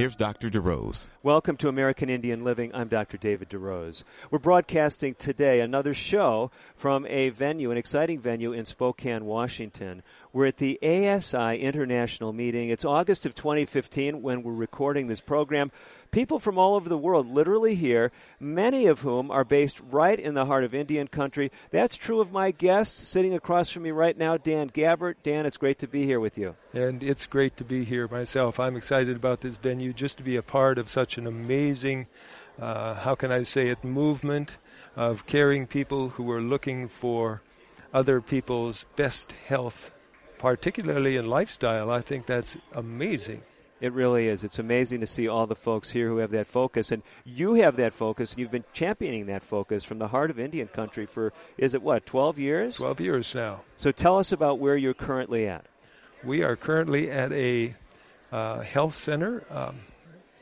[0.00, 0.48] Here's Dr.
[0.48, 1.08] DeRose.
[1.22, 2.74] Welcome to American Indian Living.
[2.74, 3.18] I'm Dr.
[3.18, 4.02] David DeRose.
[4.30, 10.02] We're broadcasting today another show from a venue, an exciting venue in Spokane, Washington.
[10.32, 12.70] We're at the ASI International Meeting.
[12.70, 15.70] It's August of 2015 when we're recording this program.
[16.10, 18.10] People from all over the world literally here,
[18.40, 21.52] many of whom are based right in the heart of Indian country.
[21.70, 25.16] That's true of my guests sitting across from me right now, Dan Gabbert.
[25.22, 26.56] Dan, it's great to be here with you.
[26.72, 28.58] And it's great to be here myself.
[28.58, 32.08] I'm excited about this venue just to be a part of such an amazing,
[32.60, 34.58] uh, how can I say it, movement
[34.96, 37.40] of caring people who are looking for
[37.94, 39.92] other people's best health,
[40.38, 41.88] particularly in lifestyle.
[41.88, 43.42] I think that's amazing.
[43.80, 44.44] It really is.
[44.44, 46.92] It's amazing to see all the folks here who have that focus.
[46.92, 50.38] And you have that focus, and you've been championing that focus from the heart of
[50.38, 52.76] Indian country for, is it what, 12 years?
[52.76, 53.62] 12 years now.
[53.76, 55.64] So tell us about where you're currently at.
[56.22, 57.74] We are currently at a
[58.30, 59.80] uh, health center, um,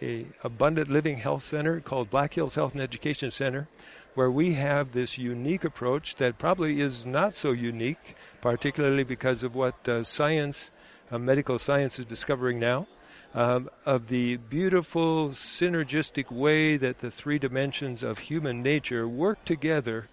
[0.02, 3.69] a abundant living health center called Black Hills Health and Education Center,
[4.14, 9.55] where we have this unique approach that probably is not so unique, particularly because of
[9.55, 10.70] what uh, science,
[11.12, 12.89] uh, medical science, is discovering now
[13.34, 20.09] um, of the beautiful synergistic way that the three dimensions of human nature work together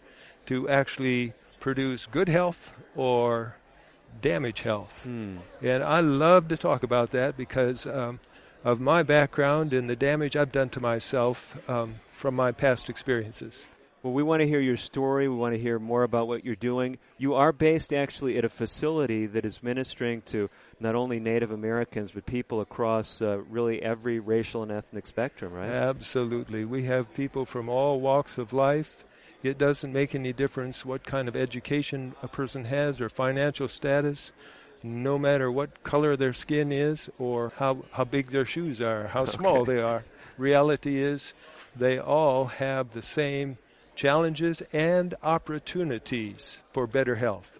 [0.47, 3.55] to actually produce good health or
[4.21, 5.03] damage health.
[5.03, 5.37] Hmm.
[5.61, 8.19] And I love to talk about that because um,
[8.63, 13.65] of my background and the damage I've done to myself um, from my past experiences.
[14.05, 15.27] Well, we want to hear your story.
[15.27, 16.99] We want to hear more about what you're doing.
[17.17, 20.47] You are based actually at a facility that is ministering to
[20.79, 25.71] not only Native Americans, but people across uh, really every racial and ethnic spectrum, right?
[25.71, 26.65] Absolutely.
[26.65, 29.03] We have people from all walks of life.
[29.41, 34.33] It doesn't make any difference what kind of education a person has or financial status,
[34.83, 39.25] no matter what color their skin is or how, how big their shoes are, how
[39.25, 39.73] small okay.
[39.73, 40.03] they are.
[40.37, 41.33] Reality is
[41.75, 43.57] they all have the same
[43.95, 47.59] challenges and opportunities for better health.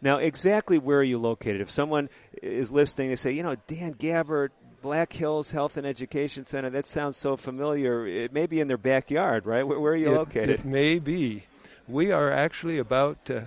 [0.00, 1.60] Now, exactly where are you located?
[1.60, 2.08] If someone
[2.42, 4.50] is listening, they say, you know, Dan Gabbert,
[4.80, 8.06] Black Hills Health and Education Center, that sounds so familiar.
[8.06, 9.66] It may be in their backyard, right?
[9.66, 10.50] Where, where are you it, located?
[10.50, 11.44] It may be.
[11.88, 13.42] We are actually about uh,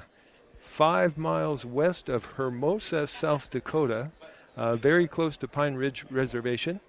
[0.59, 4.11] five miles west of Hermosa, South Dakota,
[4.57, 6.81] uh, very close to Pine Ridge Reservation,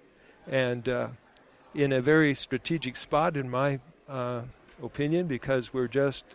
[0.45, 1.07] and uh,
[1.73, 3.79] in a very strategic spot, in my
[4.09, 4.41] uh,
[4.83, 6.25] opinion, because we're just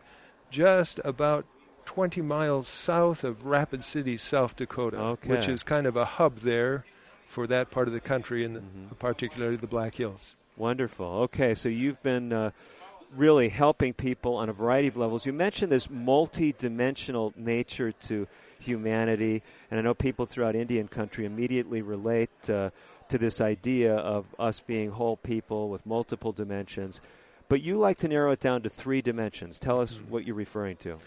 [0.51, 1.45] just about
[1.85, 5.31] 20 miles south of Rapid City, South Dakota, okay.
[5.31, 6.85] which is kind of a hub there
[7.27, 8.95] for that part of the country, and mm-hmm.
[8.99, 10.37] particularly the Black Hills.
[10.57, 11.07] Wonderful.
[11.07, 12.51] Okay, so you've been uh,
[13.15, 15.25] really helping people on a variety of levels.
[15.25, 18.27] You mentioned this multi-dimensional nature to
[18.59, 22.71] humanity, and I know people throughout Indian country immediately relate uh,
[23.09, 27.01] to this idea of us being whole people with multiple dimensions.
[27.49, 29.59] But you like to narrow it down to three dimensions.
[29.59, 30.11] Tell us mm-hmm.
[30.11, 30.99] what you're referring to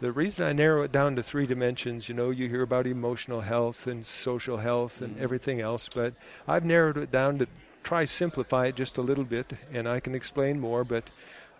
[0.00, 3.42] the reason I narrow it down to three dimensions, you know, you hear about emotional
[3.42, 5.22] health and social health and mm-hmm.
[5.22, 6.14] everything else, but
[6.48, 7.46] I've narrowed it down to
[7.82, 10.84] try simplify it just a little bit, and I can explain more.
[10.84, 11.10] But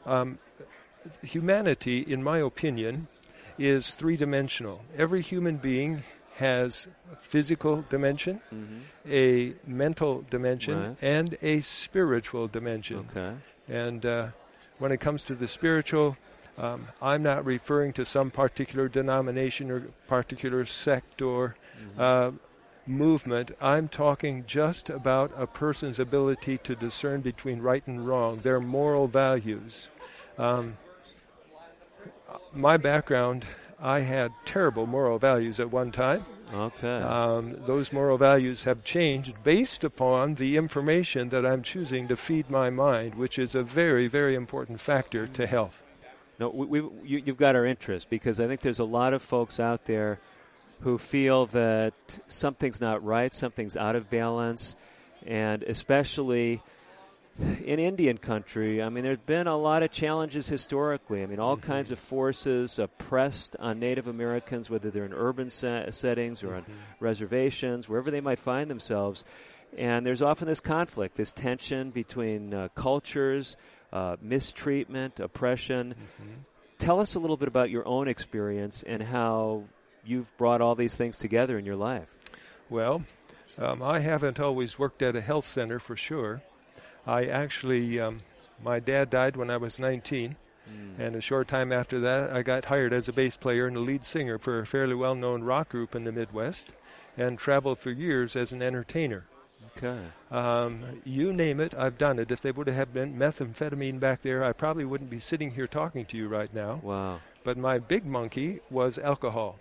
[0.06, 0.38] um,
[1.22, 3.08] humanity, in my opinion,
[3.58, 4.82] is three dimensional.
[4.96, 6.02] Every human being
[6.36, 8.78] has a physical dimension, mm-hmm.
[9.06, 10.96] a mental dimension, right.
[11.02, 13.06] and a spiritual dimension.
[13.14, 13.36] Okay.
[13.70, 14.28] And uh,
[14.78, 16.16] when it comes to the spiritual,
[16.58, 22.00] um, I'm not referring to some particular denomination or particular sect or mm-hmm.
[22.00, 22.30] uh,
[22.86, 23.52] movement.
[23.60, 29.06] I'm talking just about a person's ability to discern between right and wrong, their moral
[29.06, 29.88] values.
[30.36, 30.76] Um,
[32.52, 33.46] my background,
[33.80, 36.24] I had terrible moral values at one time.
[36.52, 36.98] Okay.
[37.02, 42.50] Um, those moral values have changed based upon the information that I'm choosing to feed
[42.50, 45.82] my mind, which is a very, very important factor to health.
[46.38, 49.60] No, we, you, you've got our interest because I think there's a lot of folks
[49.60, 50.18] out there
[50.80, 51.94] who feel that
[52.26, 54.74] something's not right, something's out of balance,
[55.26, 56.62] and especially
[57.40, 61.22] in Indian country, I mean, there's been a lot of challenges historically.
[61.22, 61.70] I mean, all mm-hmm.
[61.70, 66.70] kinds of forces oppressed on Native Americans, whether they're in urban se- settings or mm-hmm.
[66.70, 69.24] on reservations, wherever they might find themselves.
[69.76, 73.56] And there's often this conflict, this tension between uh, cultures,
[73.92, 75.94] uh, mistreatment, oppression.
[75.94, 76.32] Mm-hmm.
[76.78, 79.64] Tell us a little bit about your own experience and how
[80.04, 82.08] you've brought all these things together in your life.
[82.68, 83.04] Well,
[83.58, 86.42] um, I haven't always worked at a health center for sure.
[87.06, 88.18] I actually, um,
[88.62, 90.36] my dad died when I was 19,
[90.68, 90.98] mm.
[90.98, 93.80] and a short time after that, I got hired as a bass player and a
[93.80, 96.72] lead singer for a fairly well known rock group in the Midwest
[97.16, 99.24] and traveled for years as an entertainer.
[99.76, 100.00] Okay.
[100.30, 102.30] Um, you name it, I've done it.
[102.30, 106.04] If they would have been methamphetamine back there, I probably wouldn't be sitting here talking
[106.06, 106.80] to you right now.
[106.82, 107.20] Wow.
[107.44, 109.58] But my big monkey was alcohol.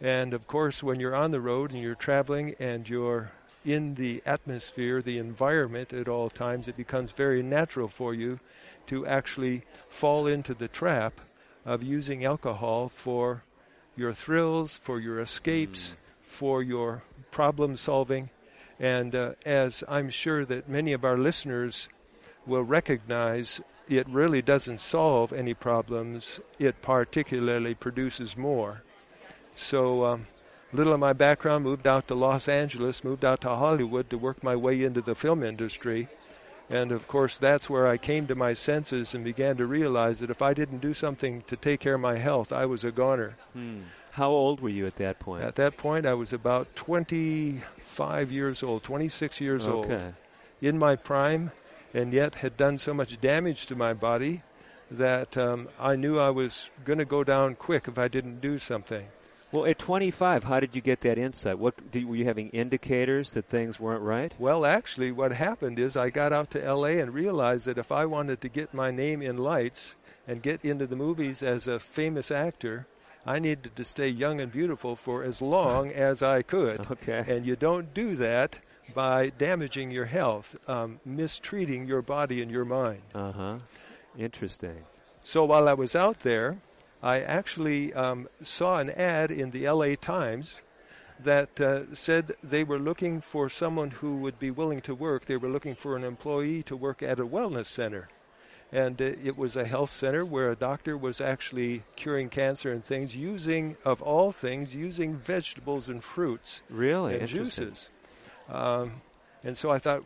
[0.00, 3.30] And of course, when you're on the road and you're traveling and you're
[3.66, 8.38] in the atmosphere, the environment at all times, it becomes very natural for you
[8.86, 11.20] to actually fall into the trap
[11.64, 13.42] of using alcohol for
[13.96, 15.96] your thrills, for your escapes, mm.
[16.22, 17.02] for your
[17.32, 18.30] problem solving.
[18.78, 21.88] And uh, as I'm sure that many of our listeners
[22.46, 28.82] will recognize, it really doesn't solve any problems, it particularly produces more.
[29.56, 30.26] So, um,
[30.76, 34.44] little of my background moved out to Los Angeles, moved out to Hollywood to work
[34.44, 36.08] my way into the film industry.
[36.68, 40.30] And of course, that's where I came to my senses and began to realize that
[40.30, 43.36] if I didn't do something to take care of my health, I was a goner.
[43.54, 43.80] Hmm.
[44.12, 45.44] How old were you at that point?
[45.44, 49.94] At that point, I was about 25 years old, 26 years okay.
[49.94, 50.14] old,
[50.60, 51.52] in my prime,
[51.94, 54.42] and yet had done so much damage to my body
[54.90, 58.58] that um, I knew I was going to go down quick if I didn't do
[58.58, 59.06] something.
[59.56, 61.58] Well, at 25, how did you get that insight?
[61.58, 64.34] What did, were you having indicators that things weren't right?
[64.38, 67.00] Well, actually, what happened is I got out to L.A.
[67.00, 69.96] and realized that if I wanted to get my name in lights
[70.28, 72.86] and get into the movies as a famous actor,
[73.24, 76.86] I needed to stay young and beautiful for as long as I could.
[76.90, 77.24] Okay.
[77.26, 78.58] And you don't do that
[78.92, 83.00] by damaging your health, um, mistreating your body and your mind.
[83.14, 83.58] Uh huh.
[84.18, 84.84] Interesting.
[85.24, 86.58] So while I was out there,
[87.02, 90.62] I actually um, saw an ad in the LA Times
[91.20, 95.24] that uh, said they were looking for someone who would be willing to work.
[95.24, 98.08] They were looking for an employee to work at a wellness center.
[98.72, 102.84] And uh, it was a health center where a doctor was actually curing cancer and
[102.84, 106.62] things using, of all things, using vegetables and fruits.
[106.68, 107.18] Really?
[107.18, 107.88] And juices.
[108.48, 109.00] Um,
[109.44, 110.02] and so I thought,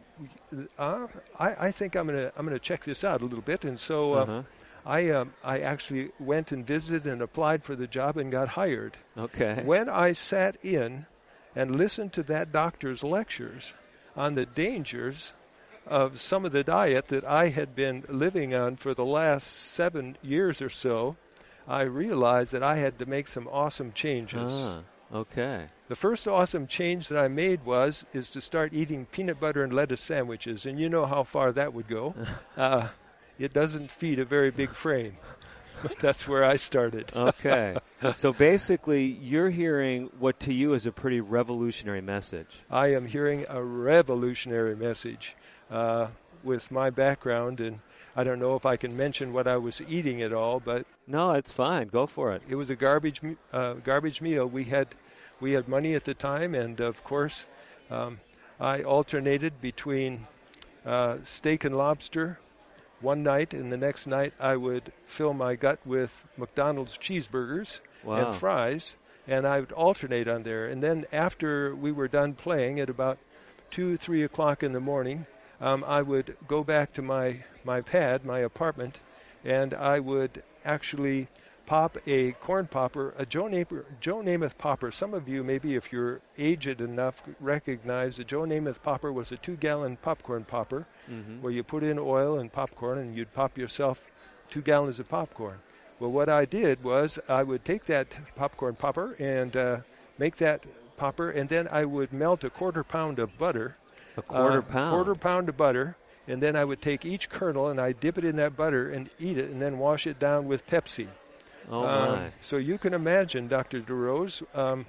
[0.78, 1.06] uh,
[1.38, 3.64] I, I, think I'm going to I'm to check this out a little bit.
[3.64, 4.42] And so uh, uh-huh.
[4.84, 8.96] I um, I actually went and visited and applied for the job and got hired.
[9.18, 9.62] Okay.
[9.64, 11.06] When I sat in
[11.54, 13.74] and listened to that doctor's lectures
[14.16, 15.32] on the dangers
[15.86, 20.16] of some of the diet that I had been living on for the last seven
[20.22, 21.16] years or so,
[21.66, 24.52] I realized that I had to make some awesome changes.
[24.52, 25.66] Ah, okay.
[25.88, 29.72] The first awesome change that I made was is to start eating peanut butter and
[29.72, 32.14] lettuce sandwiches, and you know how far that would go.
[32.56, 32.88] Uh,
[33.40, 35.14] it doesn't feed a very big frame.
[35.82, 37.10] But That's where I started.
[37.16, 37.78] okay.
[38.16, 42.48] So basically, you're hearing what to you is a pretty revolutionary message.
[42.70, 45.34] I am hearing a revolutionary message
[45.70, 46.08] uh,
[46.44, 47.80] with my background, and
[48.14, 51.32] I don't know if I can mention what I was eating at all, but no,
[51.32, 51.88] it's fine.
[51.88, 52.42] Go for it.
[52.46, 54.46] It was a garbage uh, garbage meal.
[54.46, 54.88] We had
[55.40, 57.46] we had money at the time, and of course,
[57.90, 58.20] um,
[58.60, 60.26] I alternated between
[60.84, 62.38] uh, steak and lobster
[63.00, 68.16] one night, and the next night I would fill my gut with McDonald's cheeseburgers wow.
[68.16, 70.66] and fries, and I would alternate on there.
[70.66, 73.18] And then after we were done playing at about
[73.70, 75.26] two, three o'clock in the morning,
[75.60, 79.00] um, I would go back to my my pad, my apartment,
[79.44, 81.28] and I would actually
[81.70, 84.90] pop a corn popper, a Joe, Namath, Joe Namath popper.
[84.90, 89.36] Some of you, maybe if you're aged enough, recognize the Joe Namath popper was a
[89.36, 91.40] two-gallon popcorn popper, mm-hmm.
[91.40, 94.02] where you put in oil and popcorn, and you'd pop yourself
[94.50, 95.60] two gallons of popcorn.
[96.00, 99.76] Well, what I did was I would take that popcorn popper and uh,
[100.18, 100.64] make that
[100.96, 103.76] popper, and then I would melt a quarter pound of butter.
[104.16, 104.90] A quarter uh, pound.
[104.90, 105.94] Quarter pound of butter,
[106.26, 109.08] and then I would take each kernel and I dip it in that butter and
[109.20, 111.06] eat it, and then wash it down with Pepsi.
[111.70, 113.80] Oh um, so you can imagine, Dr.
[113.80, 114.86] DeRose, um,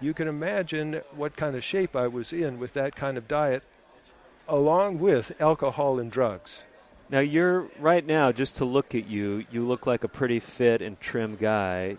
[0.00, 3.62] you can imagine what kind of shape I was in with that kind of diet,
[4.46, 6.66] along with alcohol and drugs.
[7.08, 8.32] Now you're right now.
[8.32, 11.96] Just to look at you, you look like a pretty fit and trim guy.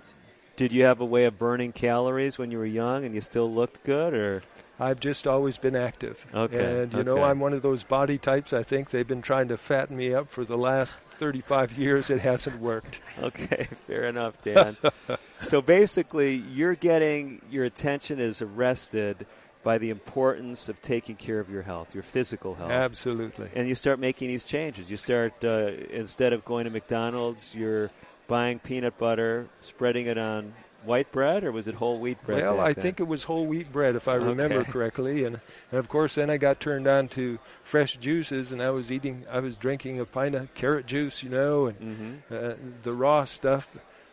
[0.55, 3.51] Did you have a way of burning calories when you were young, and you still
[3.51, 4.43] looked good, or?
[4.79, 6.25] I've just always been active.
[6.33, 6.81] Okay.
[6.81, 7.09] And you okay.
[7.09, 8.53] know, I'm one of those body types.
[8.53, 12.09] I think they've been trying to fatten me up for the last 35 years.
[12.09, 12.99] It hasn't worked.
[13.17, 14.75] Okay, fair enough, Dan.
[15.43, 19.25] so basically, you're getting your attention is arrested
[19.63, 22.71] by the importance of taking care of your health, your physical health.
[22.71, 23.49] Absolutely.
[23.55, 24.89] And you start making these changes.
[24.89, 27.89] You start uh, instead of going to McDonald's, you're
[28.27, 30.53] buying peanut butter, spreading it on
[30.85, 32.43] white bread, or was it whole wheat bread?
[32.43, 32.83] Well, I then?
[32.83, 34.71] think it was whole wheat bread, if I remember Okay.
[34.71, 35.39] correctly, and,
[35.71, 39.25] and of course, then I got turned on to fresh juices, and I was eating,
[39.29, 42.21] I was drinking a pint of carrot juice, you know, and Mhm.
[42.31, 43.69] uh, the raw stuff,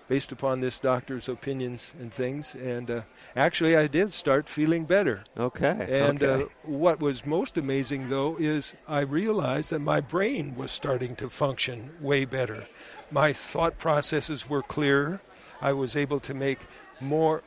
[0.09, 2.55] based upon this doctor's opinions and things.
[2.55, 3.00] And uh,
[3.35, 5.23] actually, I did start feeling better.
[5.38, 5.87] Okay.
[5.91, 6.43] And okay.
[6.43, 11.31] uh, what was most amazing, though, is I realized that my brain was starting to
[11.31, 12.67] function way better.
[13.11, 15.21] My thought processes were clearer.
[15.62, 16.59] I was able to make
[17.00, 17.42] more,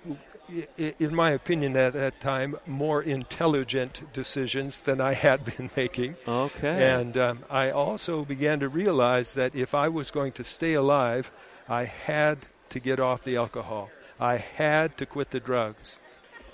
[0.77, 6.15] in my opinion at that time, more intelligent decisions than I had been making.
[6.27, 6.89] okay.
[6.89, 11.31] And um, I also began to realize that if I was going to stay alive,
[11.67, 13.89] I had to get off the alcohol.
[14.19, 15.98] I had to quit the drugs.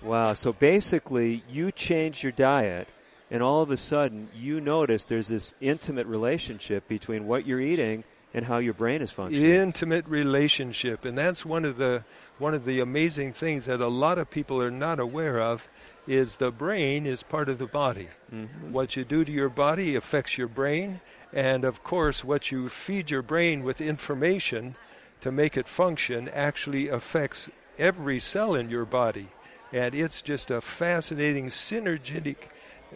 [0.02, 0.34] Wow.
[0.34, 2.88] So basically, you change your diet,
[3.30, 8.04] and all of a sudden, you notice there's this intimate relationship between what you're eating
[8.34, 9.52] and how your brain is functioning.
[9.52, 12.04] intimate relationship and that's one of the
[12.40, 15.68] one of the amazing things that a lot of people are not aware of
[16.08, 18.72] is the brain is part of the body Mhm.
[18.72, 21.02] what you do to your body affects your brain
[21.34, 24.76] and of course what you feed your brain with information
[25.22, 29.28] to make it function actually affects every cell in your body
[29.74, 32.38] and it's just a fascinating synergistic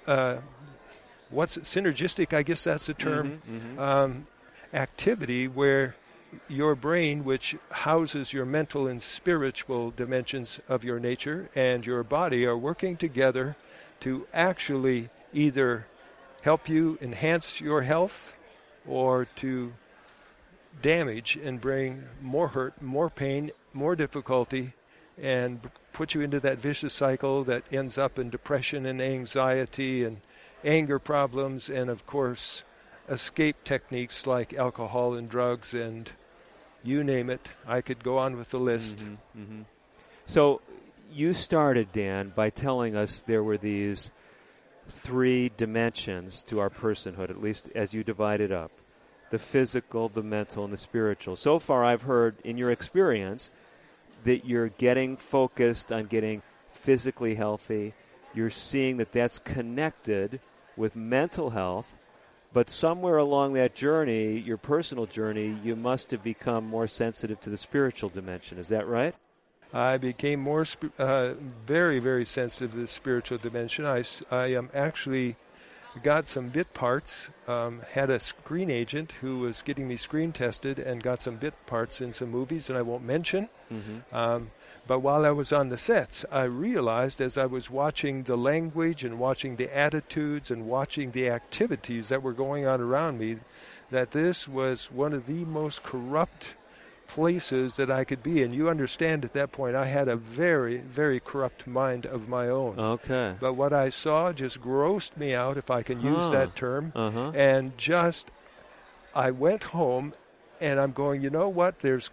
[0.08, 0.38] uh,
[1.30, 3.80] what's synergistic i guess that's the term Mhm, mhm.
[3.80, 4.28] um,
[4.76, 5.96] activity where
[6.50, 12.46] your brain, which houses your mental and spiritual dimensions of your nature, and your body
[12.46, 13.56] are working together
[14.02, 15.88] to actually either
[16.42, 18.36] help you enhance your health
[18.86, 19.74] or to
[20.82, 24.74] damage and bring more hurt, more pain, more difficulty,
[25.18, 25.62] and
[25.94, 30.20] put you into that vicious cycle that ends up in depression and anxiety and
[30.66, 32.64] anger problems, and of course,
[33.10, 36.12] escape techniques like alcohol and drugs and
[36.84, 37.50] you name it.
[37.68, 38.98] I could go on with the list.
[38.98, 39.66] Mhm, mhm.
[40.26, 40.62] So
[41.12, 44.12] you started, Dan, by telling us there were these
[44.88, 48.72] three dimensions to our personhood, at least as you divide it up
[49.32, 51.36] the physical, the mental, and the spiritual.
[51.36, 53.52] So far, I've heard in your experience
[54.24, 57.94] that you're getting focused on getting physically healthy.
[58.34, 60.40] You're seeing that that's connected
[60.78, 61.96] with mental health.
[62.56, 67.50] But somewhere along that journey, your personal journey, you must have become more sensitive to
[67.50, 68.58] the spiritual dimension.
[68.60, 69.14] Is that right?
[69.74, 71.34] I became more sp- uh,
[71.66, 73.86] very, very sensitive to the spiritual dimension.
[73.86, 75.36] I, I um, actually
[76.02, 80.80] got some bit parts, um, had a screen agent who was getting me screen tested
[80.80, 83.50] and got some bit parts in some movies that I won't mention.
[83.70, 84.16] Mm-hmm.
[84.16, 84.52] Um,
[84.88, 89.04] but while I was on the sets, I realized as I was watching the language
[89.04, 93.38] and watching the attitudes and watching the activities that were going on around me,
[93.92, 96.56] that this was one of the most corrupt
[97.08, 98.42] places that I could be.
[98.44, 102.50] And you understand at that point, I had a very, very corrupt mind of my
[102.50, 102.80] own.
[102.80, 103.36] Okay.
[103.40, 107.12] But what I saw just grossed me out, if I can use that term Uh
[107.12, 107.32] huh.
[107.36, 108.32] and just
[109.14, 110.14] I went home
[110.60, 111.80] and I'm going, you know what?
[111.80, 112.10] There's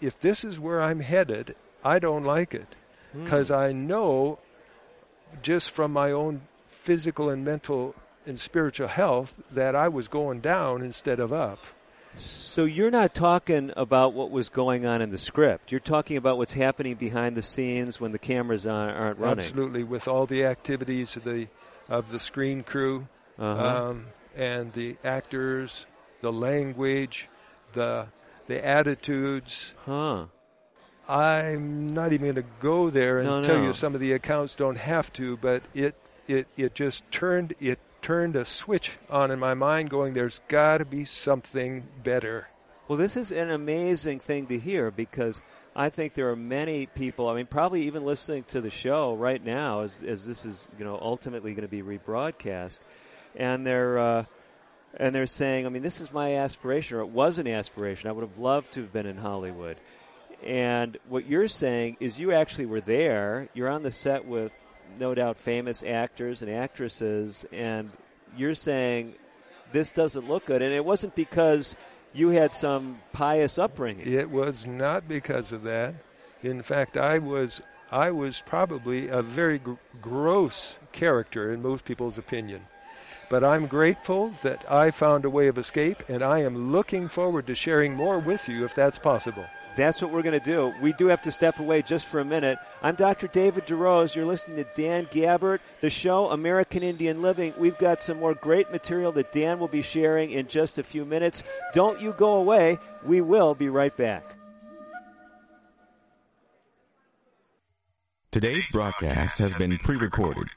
[0.00, 2.76] if this is where I'm headed, I don't like it
[3.12, 3.24] Hmm.
[3.24, 4.38] because I know
[5.42, 7.94] just from my own physical and mental
[8.26, 11.58] and spiritual health that I was going down instead of up.
[12.14, 15.72] So you're not talking about what was going on in the script.
[15.72, 19.38] You're talking about what's happening behind the scenes when the cameras aren't, aren't running.
[19.38, 21.48] Absolutely, with all the activities of the
[21.88, 23.06] of the screen crew
[23.38, 23.88] Uh-huh.
[23.90, 25.86] um, and the actors,
[26.20, 27.28] the language,
[27.72, 28.06] the
[28.46, 30.26] the attitudes, huh.
[31.08, 33.64] I'm not even going to go there and No, tell no.
[33.66, 35.94] you some of the accounts don't have to, but it
[36.28, 40.78] it it just turned it turned a switch on in my mind going there's got
[40.78, 42.48] to be something better.
[42.88, 45.40] Well, this is an amazing thing to hear because
[45.74, 47.28] I think there are many people.
[47.28, 50.84] I mean, probably even listening to the show right now, as, as this is you
[50.84, 52.78] know ultimately going to be rebroadcast,
[53.34, 54.24] and they're uh,
[54.96, 58.08] and they're saying, I mean, this is my aspiration, or it was an aspiration.
[58.10, 59.78] I would have loved to have been in Hollywood.
[60.44, 63.48] And what you're saying is, you actually were there.
[63.54, 64.52] You're on the set with
[64.98, 67.90] no doubt famous actors and actresses, and
[68.36, 69.14] you're saying
[69.72, 70.62] this doesn't look good.
[70.62, 71.76] And it wasn't because
[72.12, 74.12] you had some pious upbringing.
[74.12, 75.94] It was not because of that.
[76.42, 82.18] In fact, I was I was probably a very gr- gross character in most people's
[82.18, 82.66] opinion.
[83.32, 87.46] But I'm grateful that I found a way of escape, and I am looking forward
[87.46, 89.46] to sharing more with you if that's possible.
[89.74, 90.74] That's what we're going to do.
[90.82, 92.58] We do have to step away just for a minute.
[92.82, 93.28] I'm Dr.
[93.28, 94.14] David DeRose.
[94.14, 97.54] You're listening to Dan Gabbert, the show American Indian Living.
[97.56, 101.06] We've got some more great material that Dan will be sharing in just a few
[101.06, 101.42] minutes.
[101.72, 102.78] Don't you go away.
[103.02, 104.36] We will be right back.
[108.30, 110.48] Today's broadcast has been pre recorded.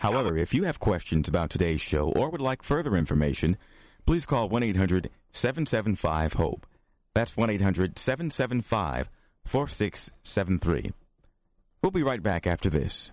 [0.00, 3.58] However, if you have questions about today's show or would like further information,
[4.06, 6.66] please call 1 800 775 HOPE.
[7.14, 9.10] That's 1 800 775
[9.44, 10.92] 4673.
[11.82, 13.12] We'll be right back after this.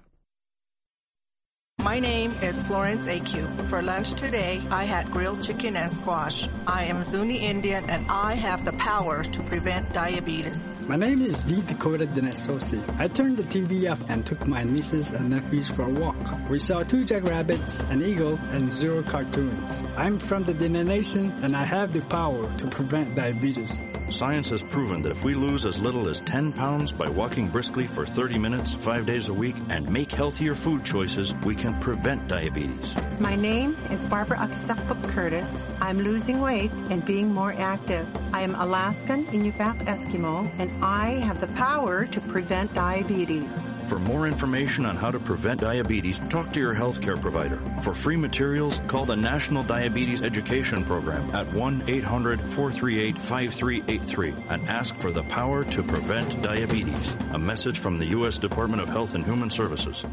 [1.83, 3.69] My name is Florence AQ.
[3.69, 6.49] For lunch today, I had grilled chicken and squash.
[6.65, 10.73] I am Zuni Indian and I have the power to prevent diabetes.
[10.81, 11.61] My name is D.
[11.61, 12.83] Dakota Denesosi.
[12.99, 16.49] I turned the TV off and took my nieces and nephews for a walk.
[16.49, 19.85] We saw two jackrabbits, an eagle, and zero cartoons.
[19.95, 23.79] I'm from the Dene Nation and I have the power to prevent diabetes.
[24.09, 27.87] Science has proven that if we lose as little as 10 pounds by walking briskly
[27.87, 32.27] for 30 minutes, five days a week, and make healthier food choices, we can prevent
[32.27, 32.95] diabetes.
[33.19, 35.71] My name is Barbara Akisakpuk Curtis.
[35.81, 38.07] I'm losing weight and being more active.
[38.33, 43.71] I am Alaskan Inupiaq Eskimo, and I have the power to prevent diabetes.
[43.87, 47.59] For more information on how to prevent diabetes, talk to your healthcare provider.
[47.81, 54.67] For free materials, call the National Diabetes Education Program at 1 800 438 5383 and
[54.67, 57.15] ask for the power to prevent diabetes.
[57.31, 58.37] A message from the U.S.
[58.37, 60.03] Department of Health and Human Services.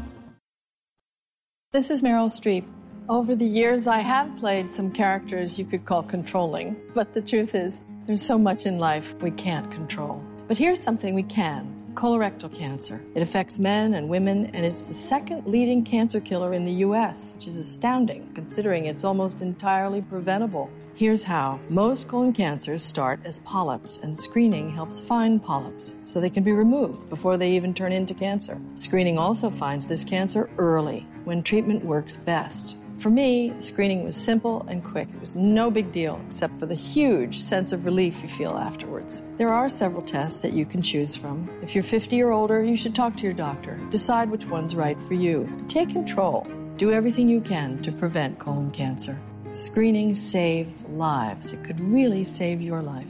[1.75, 2.63] This is Meryl Streep.
[3.09, 7.53] Over the years, I have played some characters you could call controlling, but the truth
[7.53, 10.23] is, there's so much in life we can't control.
[10.47, 13.01] But here's something we can colorectal cancer.
[13.15, 17.35] It affects men and women, and it's the second leading cancer killer in the U.S.,
[17.35, 20.69] which is astounding considering it's almost entirely preventable.
[20.93, 21.59] Here's how.
[21.69, 26.53] Most colon cancers start as polyps, and screening helps find polyps so they can be
[26.53, 28.59] removed before they even turn into cancer.
[28.75, 32.77] Screening also finds this cancer early, when treatment works best.
[32.99, 35.09] For me, screening was simple and quick.
[35.09, 39.21] It was no big deal, except for the huge sense of relief you feel afterwards.
[39.37, 41.49] There are several tests that you can choose from.
[41.61, 43.77] If you're 50 or older, you should talk to your doctor.
[43.91, 45.47] Decide which one's right for you.
[45.67, 46.47] Take control.
[46.77, 49.19] Do everything you can to prevent colon cancer.
[49.51, 51.53] Screening saves lives.
[51.53, 53.07] It could really save your life.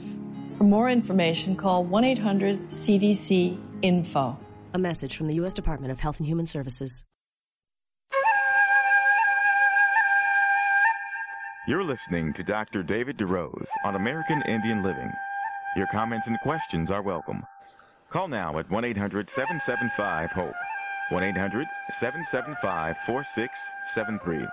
[0.58, 4.36] For more information, call 1 800 CDC INFO.
[4.74, 5.54] A message from the U.S.
[5.54, 7.04] Department of Health and Human Services.
[11.68, 12.84] You're listening to Dr.
[12.84, 15.10] David DeRose on American Indian Living.
[15.76, 17.42] Your comments and questions are welcome.
[18.12, 20.54] Call now at 1 800 775 HOPE.
[21.10, 21.66] 1 800
[21.98, 24.46] 775 4673.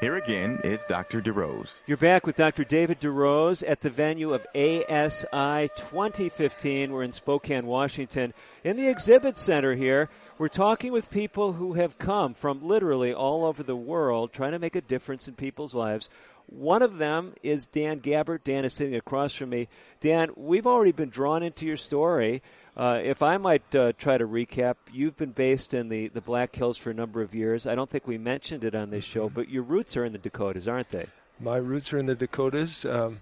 [0.00, 1.20] Here again is Dr.
[1.20, 1.68] DeRose.
[1.86, 2.64] You're back with Dr.
[2.64, 6.90] David DeRose at the venue of ASI 2015.
[6.90, 8.32] We're in Spokane, Washington,
[8.64, 10.08] in the exhibit center here.
[10.36, 14.58] We're talking with people who have come from literally all over the world trying to
[14.58, 16.08] make a difference in people's lives.
[16.46, 18.42] One of them is Dan Gabbert.
[18.42, 19.68] Dan is sitting across from me.
[20.00, 22.42] Dan, we've already been drawn into your story.
[22.76, 26.56] Uh, if I might uh, try to recap, you've been based in the, the Black
[26.56, 27.64] Hills for a number of years.
[27.64, 30.18] I don't think we mentioned it on this show, but your roots are in the
[30.18, 31.06] Dakotas, aren't they?
[31.38, 32.84] My roots are in the Dakotas.
[32.84, 33.20] Um,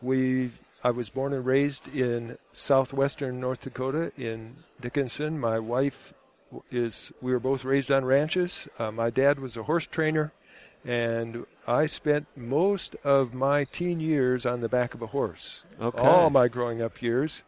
[0.00, 0.52] we,
[0.84, 5.40] I was born and raised in southwestern North Dakota in Dickinson.
[5.40, 6.14] My wife
[6.70, 8.68] is, we were both raised on ranches.
[8.78, 10.32] Uh, my dad was a horse trainer,
[10.84, 15.64] and I spent most of my teen years on the back of a horse.
[15.80, 16.02] Okay.
[16.02, 17.42] All my growing up years.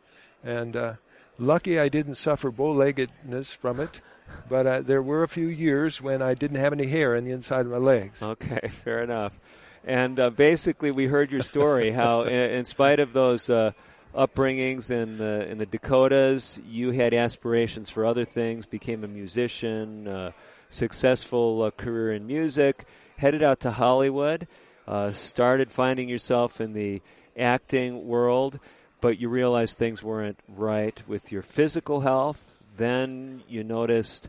[0.45, 0.95] And uh,
[1.39, 4.01] Lucky I didn't suffer bow-leggedness from it,
[4.49, 7.33] but uh, there were a few years when I didn't have any hair on the
[7.33, 8.23] inside of my legs.
[8.23, 9.39] Okay, fair enough.
[9.85, 13.73] And uh, basically, we heard your story how, in, in spite of those uh,
[14.17, 18.67] upbringings in the in the Dakotas, you had aspirations for other things.
[18.67, 20.33] Became a musician, uh,
[20.71, 22.85] successful uh, career in music,
[23.17, 24.49] headed out to Hollywood,
[24.89, 27.03] uh, started finding yourself in the
[27.37, 28.59] acting world
[29.01, 32.61] but you realized things weren't right with your physical health.
[32.77, 34.29] Then you noticed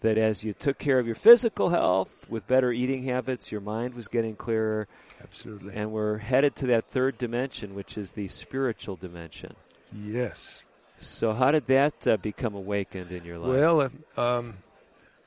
[0.00, 3.94] that as you took care of your physical health with better eating habits, your mind
[3.94, 4.88] was getting clearer.
[5.22, 5.74] Absolutely.
[5.74, 9.54] And we're headed to that third dimension, which is the spiritual dimension.
[9.92, 10.62] Yes.
[10.98, 13.48] So, how did that uh, become awakened in your life?
[13.48, 14.58] Well, uh, um,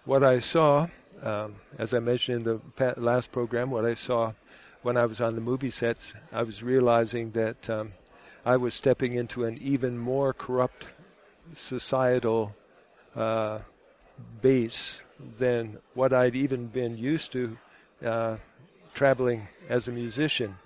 [0.06, 0.88] what I saw,
[1.22, 4.34] um, as I mentioned in the last program, what I saw
[4.84, 7.94] when I was on the movie sets, I was realizing that um,
[8.46, 10.90] I was stepping into an even more corrupt
[11.54, 12.56] societal
[13.16, 13.60] uh,
[14.42, 15.02] base
[15.40, 17.58] than what I'd even been used to
[18.06, 18.38] uh,
[18.94, 20.58] traveling as a musician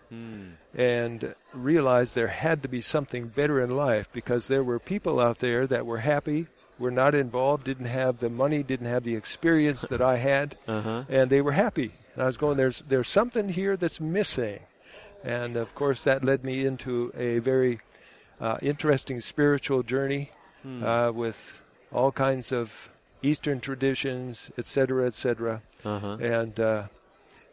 [0.73, 5.39] and realized there had to be something better in life because there were people out
[5.39, 6.47] there that were happy,
[6.79, 11.03] were not involved, didn't have the money, didn't have the experience that I had, Uh-huh.
[11.09, 11.91] and they were happy.
[12.13, 14.59] And I was going, there's there's something here that's missing,
[15.23, 17.79] and of course that led me into a very
[18.39, 20.31] uh, interesting spiritual journey
[20.63, 20.83] Hmm.
[20.83, 21.53] uh, with
[21.93, 22.89] all kinds of
[23.21, 25.61] Eastern traditions, etc., etc.
[25.83, 26.17] Uh-huh.
[26.19, 26.83] And uh,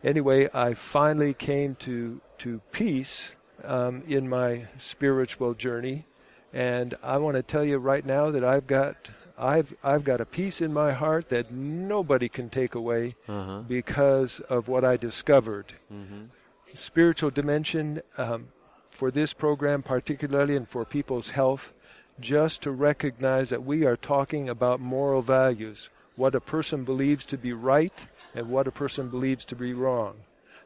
[0.03, 6.05] anyway, I finally came to to peace um, in my spiritual journey,
[6.53, 10.27] and I want to tell you right now that I've got I've I've got a
[10.27, 13.61] peace in my heart that nobody can take away Uh-huh.
[13.67, 15.73] because of what I discovered.
[15.93, 16.29] Mhm.
[16.75, 18.49] Spiritual dimension um,
[18.91, 21.73] for this program, particularly, and for people's health,
[22.21, 27.37] just to recognize that we are talking about moral values, what a person believes to
[27.37, 30.15] be right and what a person believes to be wrong.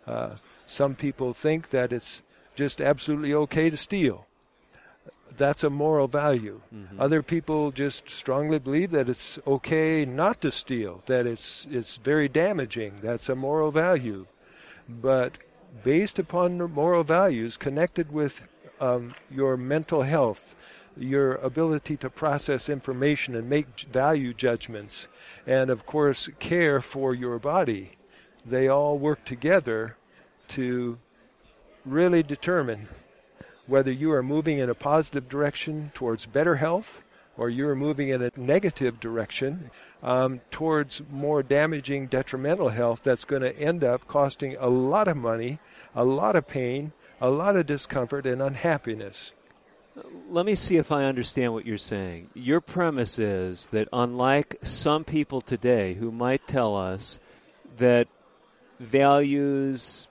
[0.07, 0.35] Uh,
[0.67, 2.23] some people think that it's
[2.55, 4.27] just absolutely okay to steal.
[5.37, 6.61] That's a moral value.
[6.99, 12.29] Other people just strongly believe that it's okay not to steal, that it's it's very
[12.29, 12.97] damaging.
[13.03, 14.27] That's a moral value.
[14.89, 15.39] But
[15.85, 18.43] based upon moral values connected with
[18.81, 20.57] um, your mental health,
[20.99, 25.09] your ability to process information and make value judgments,
[25.47, 27.93] and of course, care for your body,
[28.45, 29.97] they all work together
[30.49, 30.99] to
[31.85, 32.89] really determine
[33.67, 37.03] whether you are moving in a positive direction towards better health
[37.37, 39.71] or you are moving in a negative direction
[40.03, 45.17] um, towards more damaging, detrimental health that's going to end up costing a lot of
[45.17, 45.61] money,
[45.95, 49.33] a lot of pain, a lot of discomfort, and unhappiness.
[50.31, 52.31] Let me see if I understand what you're saying.
[52.35, 57.19] Your premise is that unlike some people today who might tell us
[57.79, 58.09] that
[58.79, 60.09] values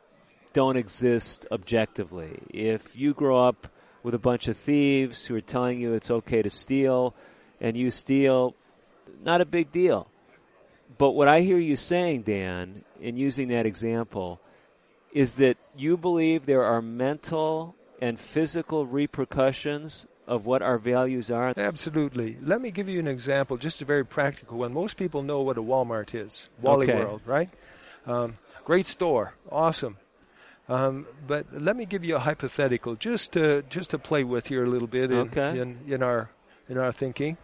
[0.54, 3.68] don't exist objectively, if you grow up
[4.04, 7.14] with a bunch of thieves who are telling you it's okay to steal
[7.62, 8.56] and you steal,
[9.24, 10.10] not a big deal.
[10.98, 14.40] But what I hear you saying, Dan, in using that example,
[15.12, 21.54] is that you believe there are mental and physical repercussions of what our values are.
[21.56, 22.38] Absolutely.
[22.42, 24.74] Let me give you an example, just a very practical one.
[24.74, 26.96] Most people know what a Walmart is, Wally Okay.
[26.96, 27.50] World, right?
[28.06, 29.98] Um, great store, awesome.
[30.70, 34.66] Um, but let me give you a hypothetical, just to just to play with here
[34.66, 35.58] a little bit in Okay.
[35.58, 36.30] in, in our
[36.68, 37.38] in our thinking.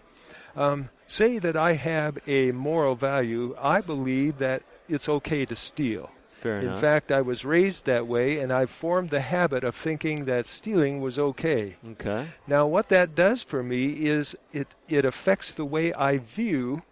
[0.57, 3.55] Um, say that I have a moral value.
[3.59, 6.11] I believe that it's okay to steal.
[6.43, 6.81] Fair In enough.
[6.81, 10.99] fact, I was raised that way, and I've formed the habit of thinking that stealing
[10.99, 11.77] was okay.
[11.91, 12.27] okay.
[12.45, 16.83] Now, what that does for me is it, it affects the way I view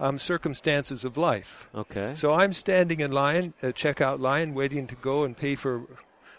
[0.00, 1.68] um, circumstances of life.
[1.74, 2.14] Okay.
[2.16, 5.82] So I'm standing in line, a checkout line, waiting to go and pay for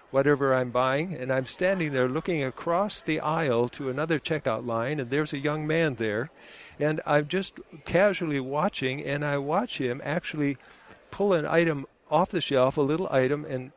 [0.10, 5.00] whatever I'm buying, and I'm standing there looking across the aisle to another checkout line,
[5.00, 6.32] and there's a young man there,
[6.80, 10.58] and I'm just casually watching, and I watch him actually
[11.12, 13.72] pull an item off the shelf, a little item, and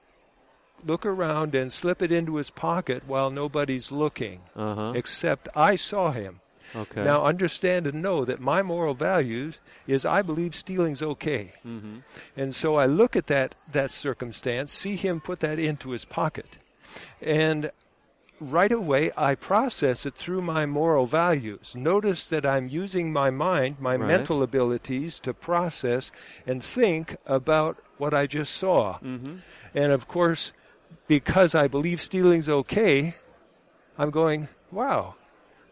[0.85, 4.93] look around and slip it into his pocket while nobody's looking, Uh-huh.
[4.97, 6.41] except I saw him.
[6.75, 7.05] Okay.
[7.05, 11.53] Now understand and know that my moral values is I believe stealing's okay.
[11.67, 11.99] Mm-hmm.
[12.35, 16.57] And so I look at that that circumstance, see him put that into his pocket.
[17.21, 17.71] And
[18.51, 21.75] right away I process it through my moral values.
[21.77, 24.07] Notice that I'm using my mind, my Right.
[24.07, 26.11] mental abilities to process
[26.47, 28.99] and think about what I just saw.
[28.99, 29.37] Mm-hmm.
[29.75, 30.53] And of course,
[31.07, 33.15] because I believe stealing's okay,
[33.99, 35.15] I'm going, wow,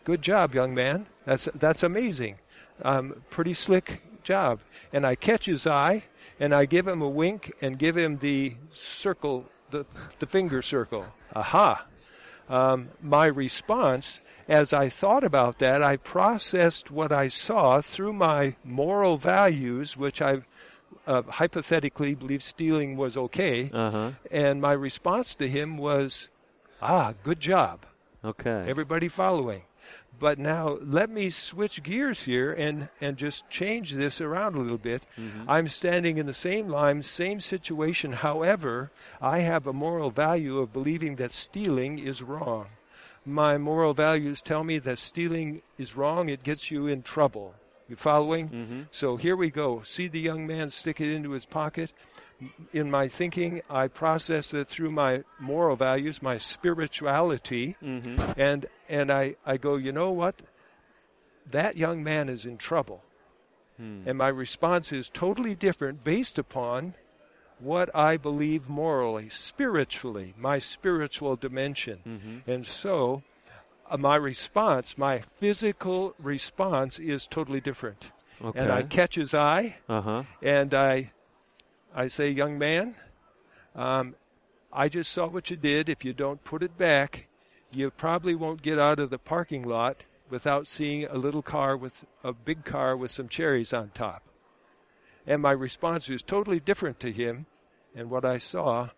[0.05, 1.07] good job, young man.
[1.25, 2.39] That's that's amazing.
[2.83, 4.61] Um, pretty slick job.
[4.93, 6.05] And I catch his eye,
[6.39, 9.85] and I give him a wink and give him the circle, the
[10.19, 11.07] the finger circle.
[11.35, 11.87] Aha.
[12.51, 18.57] Um, my response, as I thought about that, I processed what I saw through my
[18.65, 20.43] moral values, which I
[21.07, 23.71] uh, hypothetically believe stealing was okay.
[23.73, 24.11] Uh-huh.
[24.33, 26.29] And my response to him was,
[26.83, 27.87] ah, good job.
[28.25, 28.65] Okay.
[28.69, 29.63] Everybody following.
[30.19, 34.77] But now let me switch gears here and, and just change this around a little
[34.77, 35.03] bit.
[35.19, 35.49] Mm-hmm.
[35.49, 38.13] I'm standing in the same line, same situation.
[38.13, 38.91] However,
[39.23, 42.67] I have a moral value of believing that stealing is wrong.
[43.25, 47.55] My moral values tell me that stealing is wrong, it gets you in trouble.
[47.89, 48.49] You following?
[48.49, 48.83] Mm-hmm.
[48.93, 49.83] So here we go.
[49.83, 51.93] See the young man stick it into his pocket?
[52.73, 58.41] In my thinking, I process it through my moral values, my spirituality, Mm-hmm.
[58.41, 60.37] and and I, I go, you know what?
[61.51, 63.03] That young man is in trouble.
[63.77, 64.03] Hmm.
[64.07, 66.95] And my response is totally different based upon
[67.59, 71.99] what I believe morally, spiritually, my spiritual dimension.
[72.07, 72.51] Mm-hmm.
[72.51, 73.23] And so
[73.91, 78.11] uh, my response, my physical response is totally different.
[78.43, 78.59] Okay.
[78.61, 80.23] And I catch his eye Uh huh.
[80.43, 81.13] and I,
[81.95, 82.95] I say, young man,
[83.75, 84.15] um,
[84.73, 85.89] I just saw what you did.
[85.89, 87.27] If you don't put it back,
[87.73, 92.05] you probably won't get out of the parking lot without seeing a little car with
[92.23, 94.23] a big car with some cherries on top.
[95.27, 97.47] And my response was totally different to him
[97.95, 98.91] and what I saw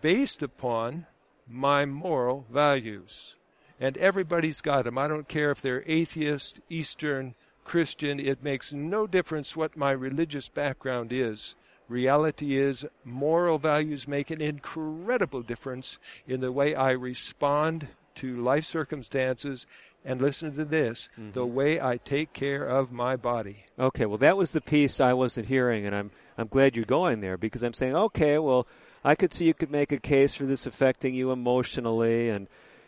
[0.00, 1.06] based upon
[1.48, 3.36] my moral values.
[3.78, 4.98] And everybody's got them.
[4.98, 7.34] I don't care if they're atheist, Eastern,
[7.64, 8.18] Christian.
[8.18, 11.54] It makes no difference what my religious background is.
[11.88, 18.64] Reality is moral values make an incredible difference in the way I respond to life
[18.64, 19.66] circumstances
[20.04, 23.64] and listen to this, the way I take care of my body.
[23.78, 27.20] Okay, well, that was the piece I wasn't hearing, and I'm I'm glad you're going
[27.20, 28.66] there because I'm saying, okay, well,
[29.04, 32.46] I could see you could make a case for this affecting you emotionally, and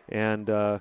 [0.08, 0.78] and uh,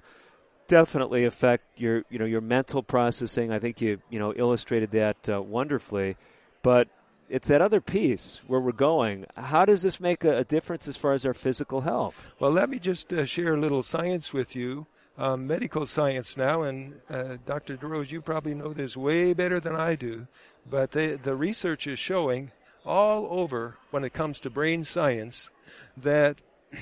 [0.67, 3.51] definitely affect your you know your mental processing.
[3.51, 6.17] I think you you know illustrated that uh, wonderfully,
[6.61, 6.87] but
[7.29, 9.25] it's that other piece where we're going.
[9.35, 12.15] How does this make a, a difference as far as our physical health?
[12.39, 14.87] Well, let me just uh, share a little science with you.
[15.17, 17.75] Um, medical science now, and uh, Dr.
[17.75, 20.27] DeRose, you probably know this way better than I do,
[20.69, 22.51] but they, the research is showing
[22.85, 25.49] all over when it comes to brain science
[25.97, 26.37] that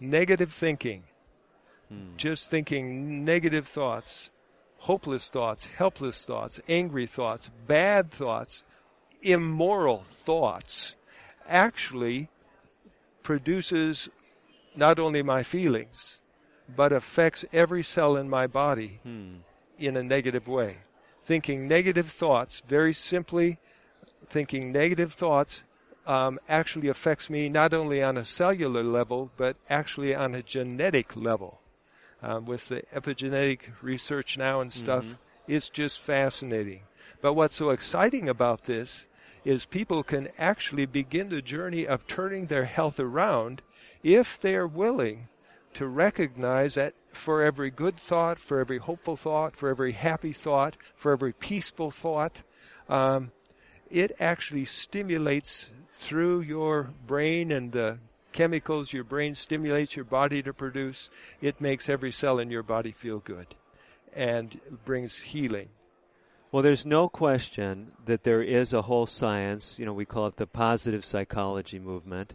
[0.00, 1.04] negative thinking,
[2.16, 4.32] just thinking negative thoughts,
[4.78, 8.64] hopeless thoughts, helpless thoughts, angry thoughts, bad thoughts,
[9.22, 10.96] immoral thoughts,
[11.48, 12.28] actually
[13.22, 14.08] produces
[14.76, 16.20] not only my feelings,
[16.74, 19.00] but affects every cell in my body
[19.78, 20.76] in a negative way.
[21.22, 23.58] Thinking negative thoughts, very simply,
[24.28, 25.64] thinking negative thoughts
[26.06, 31.16] um, actually affects me not only on a cellular level, but actually on a genetic
[31.16, 31.60] level.
[32.22, 35.04] Um, with the epigenetic research now and stuff,
[35.48, 36.82] it's just fascinating.
[37.20, 39.06] But what's so exciting about this
[39.44, 43.62] is people can actually begin the journey of turning their health around
[44.02, 45.28] if they're willing
[45.74, 50.76] to recognize that for every good thought, for every hopeful thought, for every happy thought,
[50.94, 52.42] for every peaceful thought,
[52.88, 53.30] um,
[53.90, 57.98] it actually stimulates through your brain and the
[58.32, 61.10] chemicals your brain stimulates your body to produce.
[61.40, 63.54] It makes every cell in your body feel good
[64.14, 65.68] and brings healing.
[66.52, 70.36] Well, there's no question that there is a whole science, you know, we call it
[70.36, 72.34] the positive psychology movement,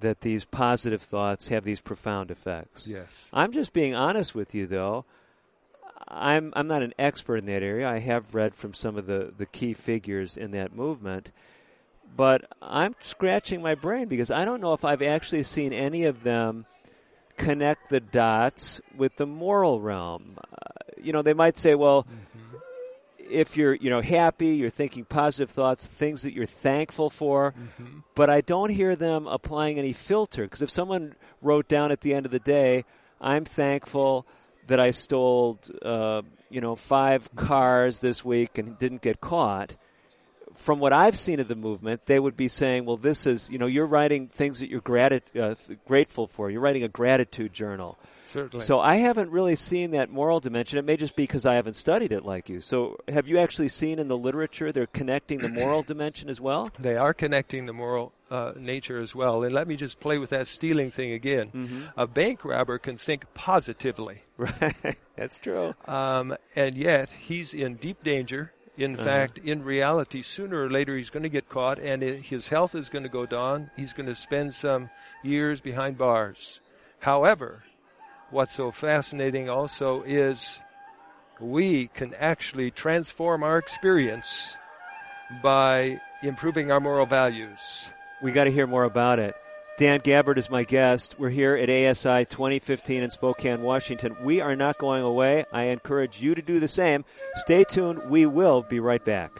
[0.00, 2.86] that these positive thoughts have these profound effects.
[2.86, 3.28] Yes.
[3.32, 5.04] I'm just being honest with you, though.
[6.06, 7.88] I'm I'm not an expert in that area.
[7.88, 11.30] I have read from some of the, the key figures in that movement,
[12.16, 16.22] but I'm scratching my brain because I don't know if I've actually seen any of
[16.22, 16.66] them
[17.36, 20.36] connect the dots with the moral realm.
[20.38, 22.06] Uh, you know, they might say, well,
[23.32, 27.54] if you're you know happy, you're thinking positive thoughts, things that you're thankful for,
[28.14, 32.14] but I don't hear them applying any filter because if someone wrote down at the
[32.14, 32.84] end of the day,
[33.20, 34.26] I'm thankful
[34.68, 39.76] that I stole uh, you know five cars this week and didn't get caught.
[40.54, 43.58] From what I've seen of the movement, they would be saying, "Well, this is you
[43.58, 45.54] know you're writing things that you're grati- uh,
[45.86, 46.50] grateful for.
[46.50, 48.64] You're writing a gratitude journal." Certainly.
[48.64, 50.78] So I haven't really seen that moral dimension.
[50.78, 52.62] It may just be because I haven't studied it like you.
[52.62, 56.70] So have you actually seen in the literature they're connecting the moral dimension as well?
[56.78, 59.42] They are connecting the moral uh, nature as well.
[59.42, 61.90] And let me just play with that stealing thing again.
[61.94, 64.96] A bank robber can think positively, Right.
[65.14, 65.74] That's true.
[65.86, 68.52] um, and yet he's in deep danger.
[68.76, 69.04] In uh-huh.
[69.04, 72.74] fact, in reality, sooner or later he's going to get caught, and it, his health
[72.74, 73.70] is going to go down.
[73.76, 74.90] He's going to spend some
[75.22, 76.60] years behind bars.
[77.00, 77.64] However,
[78.30, 80.60] what's so fascinating also is
[81.38, 84.56] we can actually transform our experience
[85.42, 87.90] by improving our moral values.
[88.22, 89.34] We got to hear more about it.
[89.78, 91.16] Dan Gabbert is my guest.
[91.18, 94.16] We're here at ASI 2015 in Spokane, Washington.
[94.22, 95.44] We are not going away.
[95.50, 97.04] I encourage you to do the same.
[97.36, 98.10] Stay tuned.
[98.10, 99.30] We will be right back.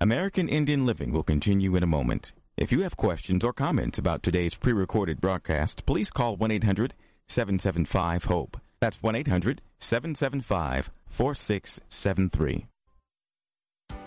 [0.00, 2.32] American Indian Living will continue in a moment.
[2.56, 6.94] If you have questions or comments about today's pre recorded broadcast, please call 1 800
[7.28, 8.60] 775 HOPE.
[8.80, 12.66] That's 1 800 775 4673.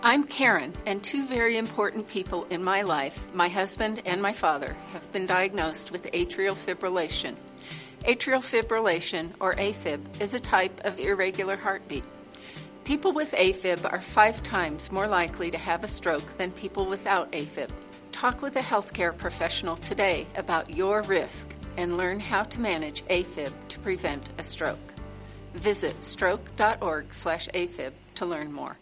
[0.04, 4.74] I'm Karen, and two very important people in my life, my husband and my father,
[4.92, 7.36] have been diagnosed with atrial fibrillation.
[8.00, 12.02] Atrial fibrillation, or AFib, is a type of irregular heartbeat.
[12.82, 17.30] People with AFib are five times more likely to have a stroke than people without
[17.30, 17.70] AFib.
[18.10, 23.52] Talk with a healthcare professional today about your risk and learn how to manage AFib
[23.68, 24.94] to prevent a stroke.
[25.54, 28.76] Visit stroke.org/afib to learn more.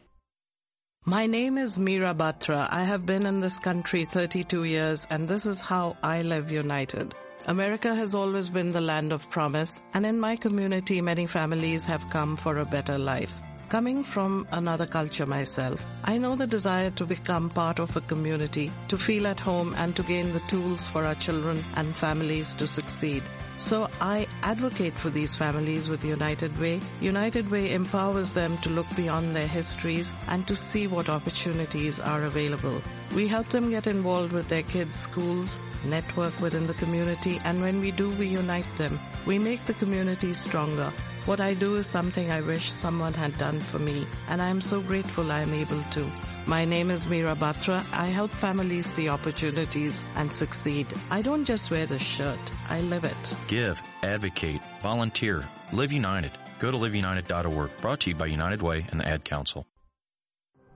[1.07, 2.69] My name is Meera Batra.
[2.71, 7.15] I have been in this country 32 years and this is how I live united.
[7.47, 12.11] America has always been the land of promise and in my community many families have
[12.11, 13.33] come for a better life.
[13.71, 18.71] Coming from another culture myself, I know the desire to become part of a community,
[18.89, 22.67] to feel at home and to gain the tools for our children and families to
[22.67, 23.23] succeed.
[23.61, 26.81] So I advocate for these families with United Way.
[27.01, 32.25] United Way empowers them to look beyond their histories and to see what opportunities are
[32.25, 32.83] available.
[33.15, 37.81] We help them get involved with their kids' schools, network within the community, and when
[37.81, 38.99] we do, we unite them.
[39.27, 40.91] We make the community stronger.
[41.27, 44.63] What I do is something I wish someone had done for me, and I am
[44.63, 46.11] so grateful I am able to.
[46.47, 47.85] My name is Meera Batra.
[47.93, 50.87] I help families see opportunities and succeed.
[51.11, 53.35] I don't just wear the shirt, I live it.
[53.47, 56.33] Give, advocate, volunteer, live united.
[56.59, 57.77] Go to liveunited.org.
[57.81, 59.67] Brought to you by United Way and the Ad Council.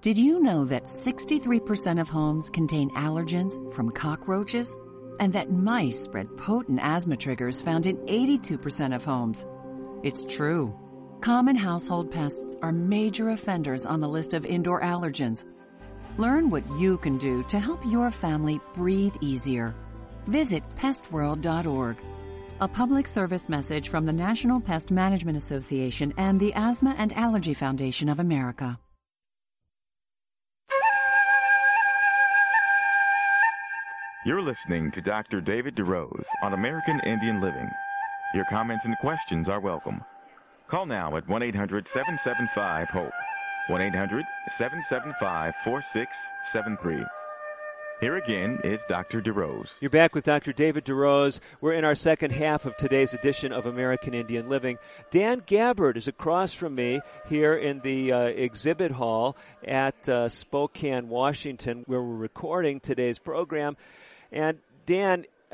[0.01, 4.77] Did you know that 63% of homes contain allergens from cockroaches?
[5.19, 9.47] And that mice spread potent asthma triggers found in 82% of homes?
[10.03, 10.79] It's true.
[11.25, 15.47] Common household pests are major offenders on the list of indoor allergens.
[16.19, 19.75] Learn what you can do to help your family breathe easier.
[20.27, 21.97] Visit pestworld.org.
[22.61, 27.55] A public service message from the National Pest Management Association and the Asthma and Allergy
[27.55, 28.79] Foundation of America.
[34.27, 35.41] You're listening to Dr.
[35.41, 37.71] David DeRose on American Indian Living.
[38.35, 40.03] Your comments and questions are welcome.
[40.75, 43.13] Call now at 1 800 775 HOPE.
[43.69, 44.25] 1 800
[44.59, 47.05] 775 4673.
[48.01, 49.23] Here again is Dr.
[49.23, 49.69] DeRose.
[49.79, 50.53] You're back with Dr.
[50.53, 51.39] David DeRose.
[51.61, 54.79] We're in our second half of today's edition of American Indian Living.
[55.13, 61.09] Dan Gabbert is across from me here in the uh, exhibit hall at uh, Spokane,
[61.09, 63.77] Washington, where we're recording today's program.
[64.33, 65.27] And Dan,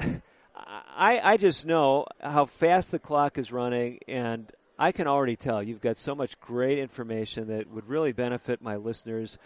[0.56, 5.62] I, I just know how fast the clock is running, and I can already tell
[5.62, 9.36] you've got so much great information that would really benefit my listeners.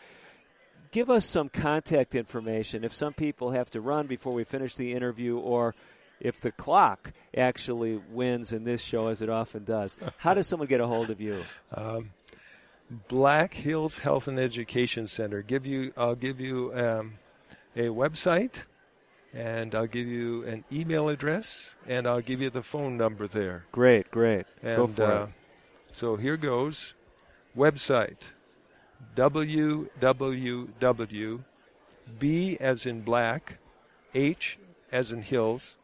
[0.92, 4.92] Give us some contact information if some people have to run before we finish the
[4.92, 5.74] interview or
[6.20, 9.96] if the clock actually wins in this show, as it often does.
[10.18, 11.42] How does someone get a hold of you?
[11.74, 12.12] Um,
[13.08, 15.42] Black Hills Health and Education Center.
[15.42, 17.14] Give you, I'll give you um,
[17.74, 18.62] a website
[19.34, 23.64] and I'll give you an email address, and I'll give you the phone number there.
[23.72, 24.46] Great, great.
[24.62, 25.30] And, Go for uh, it.
[25.92, 26.94] So here goes.
[27.56, 28.22] Website
[29.16, 29.88] www.
[32.18, 33.58] B as in black,
[34.14, 34.58] H
[34.92, 35.78] as in hills,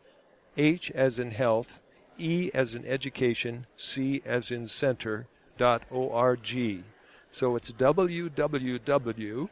[0.56, 1.80] H as in health,
[2.18, 6.84] E as in education, C as in center, dot O-R-G.
[7.30, 9.48] So it's www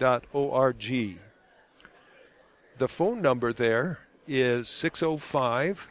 [0.00, 1.18] bhhec.org.
[2.78, 5.88] The phone number there is 605.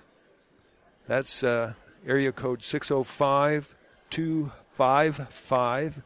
[1.08, 1.74] That's uh,
[2.08, 3.76] area code 605
[4.10, 6.02] 255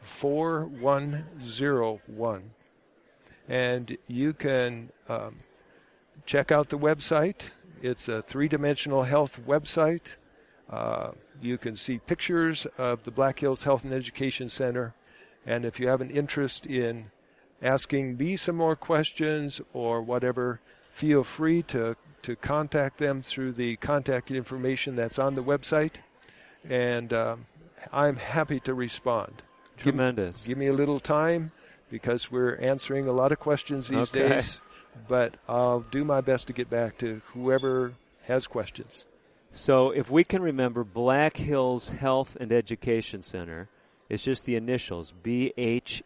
[0.00, 2.50] 4101.
[3.48, 5.40] And you can um,
[6.24, 7.48] check out the website.
[7.82, 10.06] It's a three dimensional health website.
[10.70, 14.94] Uh, you can see pictures of the Black Hills Health and Education Center.
[15.44, 17.10] And if you have an interest in
[17.62, 23.76] asking me some more questions or whatever, feel free to, to contact them through the
[23.76, 25.94] contact information that's on the website.
[26.68, 27.46] And um,
[27.92, 29.42] I'm happy to respond.
[29.76, 30.38] Tremendous.
[30.38, 31.52] Give, give, me a little time
[31.90, 34.28] because we're answering a lot of questions these okay.
[34.28, 34.60] days.
[35.08, 37.94] But I'll do my best to get back to whoever
[38.24, 39.06] has questions.
[39.50, 43.68] So if we can remember Black Hills Health and Education Center,
[44.12, 46.02] it's just the initials, bhhec.org.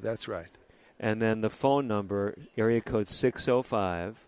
[0.00, 0.58] That's right.
[1.00, 4.24] And then the phone number, area code 605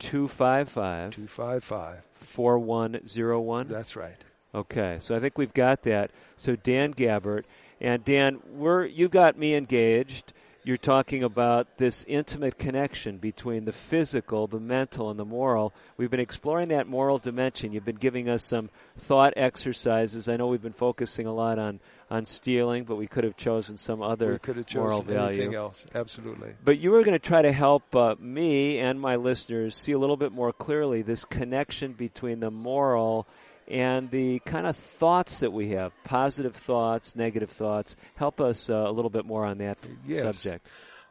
[0.00, 3.68] 255 255 4101.
[3.68, 4.16] That's right.
[4.52, 6.10] Okay, so I think we've got that.
[6.36, 7.44] So Dan Gabbert
[7.80, 10.32] and Dan, we're you got me engaged
[10.68, 15.72] you're talking about this intimate connection between the physical, the mental, and the moral.
[15.96, 17.72] We've been exploring that moral dimension.
[17.72, 20.28] You've been giving us some thought exercises.
[20.28, 23.78] I know we've been focusing a lot on, on stealing, but we could have chosen
[23.78, 25.40] some other we could have moral chosen value.
[25.40, 25.86] anything else.
[25.94, 26.52] Absolutely.
[26.62, 29.98] But you were going to try to help uh, me and my listeners see a
[29.98, 33.26] little bit more clearly this connection between the moral
[33.68, 37.96] and the kind of thoughts that we have positive thoughts, negative thoughts.
[38.16, 40.22] Help us uh, a little bit more on that yes.
[40.22, 40.66] subject.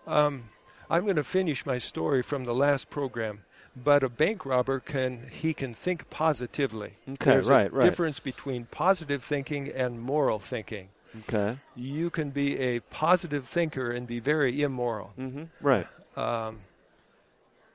[0.05, 0.49] Um,
[0.89, 3.43] I'm going to finish my story from the last program.
[3.83, 6.93] But a bank robber can he can think positively.
[7.07, 7.85] Okay, There's right, a right.
[7.85, 10.89] difference between positive thinking and moral thinking.
[11.21, 11.59] Okay.
[11.75, 15.13] You can be a positive thinker and be very immoral.
[15.19, 15.43] Mm-hmm.
[15.61, 15.87] Right.
[16.15, 16.61] Um,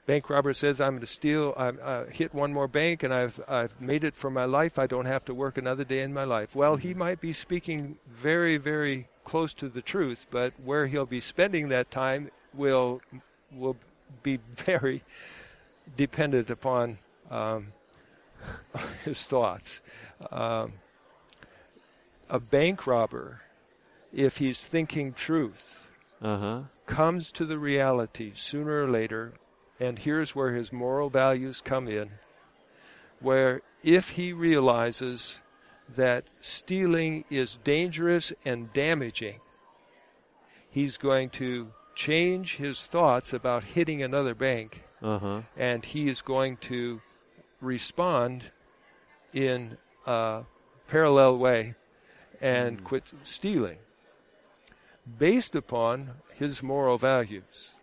[0.06, 1.54] bank robber says, "I'm going to steal.
[1.56, 4.78] I uh, hit one more bank, and I've I've made it for my life.
[4.78, 7.98] I don't have to work another day in my life." Well, he might be speaking
[8.08, 13.00] very, very close to the truth, but where he'll be spending that time will
[13.50, 13.76] will
[14.22, 15.02] be very
[15.96, 16.98] dependent upon
[17.30, 17.68] um,
[19.04, 19.80] his thoughts.
[20.30, 20.74] Um,
[22.30, 23.42] a bank robber,
[24.12, 25.88] if he's thinking truth,
[26.22, 26.62] uh-huh.
[26.86, 29.34] comes to the reality sooner or later,
[29.82, 32.08] and here's where his moral values come in,
[33.18, 35.40] where if he realizes
[35.96, 39.40] that stealing is dangerous and damaging,
[40.70, 45.42] he's going to change his thoughts about hitting another bank uh-huh.
[45.56, 47.00] and he is going to
[47.60, 48.50] respond
[49.34, 49.76] in
[50.06, 50.42] a
[50.88, 51.74] parallel way
[52.40, 52.84] and Mm.
[52.84, 53.78] quit stealing
[55.18, 57.74] based upon his moral values.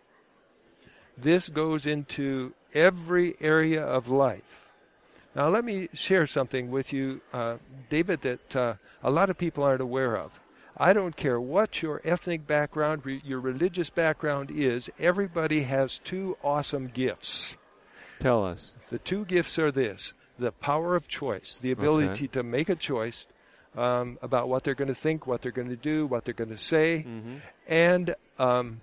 [1.20, 4.68] This goes into every area of life.
[5.34, 7.56] Now, let me share something with you, uh,
[7.88, 10.32] David, that uh, a lot of people aren't aware of.
[10.76, 16.36] I don't care what your ethnic background, re- your religious background is, everybody has two
[16.42, 17.56] awesome gifts.
[18.18, 18.74] Tell us.
[18.88, 22.26] The two gifts are this the power of choice, the ability Okay.
[22.28, 23.28] to make a choice
[23.76, 26.48] um, about what they're going to think, what they're going to do, what they're going
[26.50, 27.34] to say, Mm-hmm.
[27.68, 28.80] and um,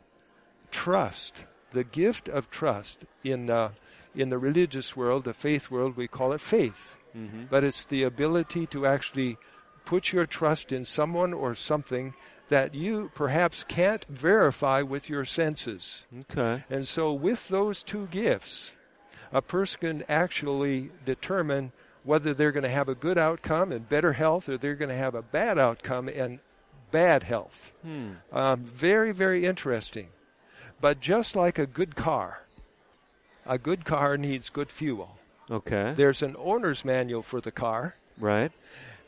[0.72, 1.46] trust.
[1.72, 3.72] The gift of trust in uh,
[4.16, 7.46] in the religious world, the faith world, we call it faith, Mm-hmm.
[7.50, 9.38] but it's the ability to actually
[9.86, 12.14] put your trust in someone or something
[12.50, 16.06] that you perhaps can't verify with your senses.
[16.22, 16.64] Okay.
[16.70, 18.76] And so, with those two gifts,
[19.32, 21.72] a person can actually determine
[22.04, 24.96] whether they're going to have a good outcome and better health or they're going to
[24.96, 26.40] have a bad outcome and
[26.92, 27.74] bad health.
[27.84, 28.12] Hmm.
[28.32, 30.08] Um, very, very interesting.
[30.80, 32.44] But just like a good car,
[33.46, 35.18] a good car needs good fuel.
[35.50, 35.94] Okay.
[35.96, 37.96] There's an owner's manual for the car.
[38.20, 38.52] Right.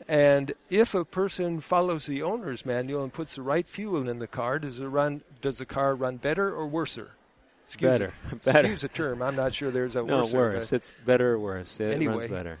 [0.08, 4.26] And if a person follows the owner's manual and puts the right fuel in the
[4.26, 5.22] car, does it run?
[5.42, 7.10] Does the car run better or worser?
[7.66, 8.14] Excuse Better.
[8.32, 8.38] Me.
[8.44, 8.58] Better.
[8.60, 9.22] Excuse the term.
[9.22, 10.72] I'm not sure there's a no worser, worse.
[10.72, 11.78] It's better or worse.
[11.78, 12.16] It Anyway.
[12.16, 12.58] runs better.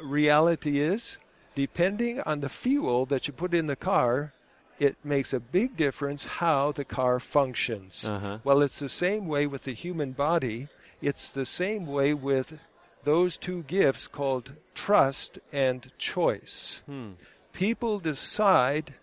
[0.00, 1.18] reality is,
[1.56, 4.32] depending on the fuel that you put in the car,
[4.78, 8.04] it makes a big difference how the car functions.
[8.04, 8.38] Uh-huh.
[8.44, 10.68] Well, it's the same way with the human body.
[11.02, 12.58] It's the same way with
[13.04, 16.82] those two gifts called trust and choice.
[16.86, 17.12] Hmm.
[17.52, 18.94] People decide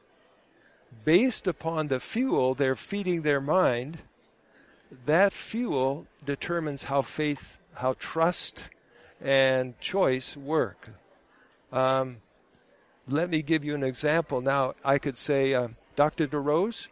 [1.03, 3.99] based upon the fuel they're feeding their mind.
[5.05, 8.69] That fuel determines how faith, how trust,
[9.21, 10.89] and choice work.
[11.71, 12.17] Um,
[13.07, 14.41] let me give you an example.
[14.41, 16.27] Now, I could say, uh, Dr.
[16.27, 16.87] DeRose,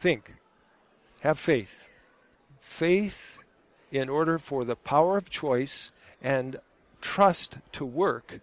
[0.00, 0.34] think,
[1.20, 1.88] have faith.
[2.60, 3.38] Faith,
[3.90, 5.92] in order for the power of choice
[6.22, 6.56] and
[7.00, 8.40] trust to work,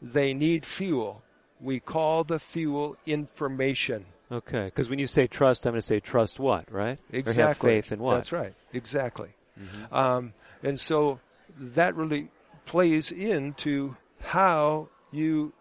[0.00, 1.22] they need fuel.
[1.60, 4.06] We call the fuel information.
[4.30, 4.64] Okay.
[4.66, 6.98] Because when you say trust, I'm going to say trust what, right?
[7.12, 7.42] Exactly.
[7.42, 8.14] Or have faith in what?
[8.16, 8.54] That's right.
[8.72, 9.30] Exactly.
[9.58, 9.92] Mhm.
[9.92, 11.20] Um, and so
[11.58, 12.28] that really
[12.66, 15.52] plays into how you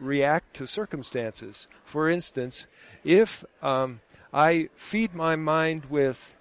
[0.00, 1.68] react to circumstances.
[1.84, 2.66] For instance,
[3.04, 4.00] if um,
[4.32, 6.34] I feed my mind with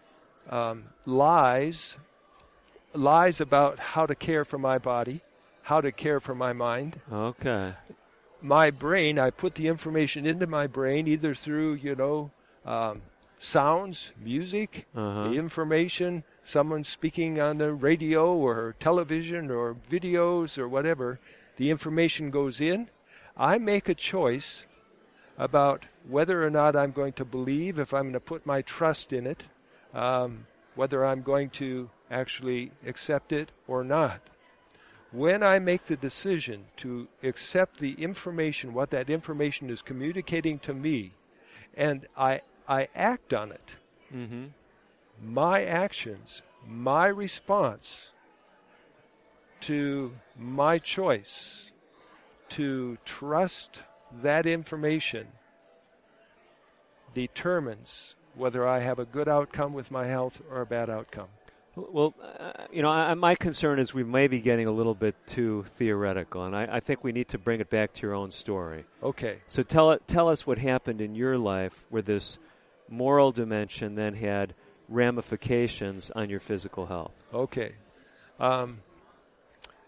[0.49, 1.97] um, lies,
[2.93, 5.21] lies about how to care for my body,
[5.63, 7.73] how to care for my mind, Okay.
[8.41, 12.31] my brain, I put the information into my brain either through, you know,
[12.65, 13.01] um,
[13.39, 15.29] sounds, music, Uh-huh.
[15.29, 21.19] the information, someone speaking on the radio or television or videos or whatever.
[21.57, 22.89] The information goes in.
[23.37, 24.65] I make a choice
[25.37, 29.13] about whether or not I'm going to believe, if I'm going to put my trust
[29.13, 29.47] in it,
[29.93, 34.29] um, whether I'm going to actually accept it or not
[35.13, 40.73] when I make the decision to accept the information, what that information is communicating to
[40.73, 41.13] me,
[41.77, 43.75] and I, I act on it,
[44.13, 44.45] Mm-hmm.
[45.21, 48.11] my actions, my response
[49.61, 51.71] to my choice
[52.53, 53.81] to trust
[54.21, 55.27] that information
[57.13, 61.27] determines whether I have a good outcome with my health or a bad outcome.
[61.75, 65.15] Well, uh, you know, I, my concern is we may be getting a little bit
[65.25, 68.29] too theoretical, and I, I, think we need to bring it back to your own
[68.29, 68.85] story.
[69.01, 69.39] Okay.
[69.47, 72.37] So tell tell us what happened in your life where this
[72.89, 74.53] moral dimension then had
[74.87, 77.13] ramifications on your physical health.
[77.33, 77.73] Okay.
[78.39, 78.81] Um,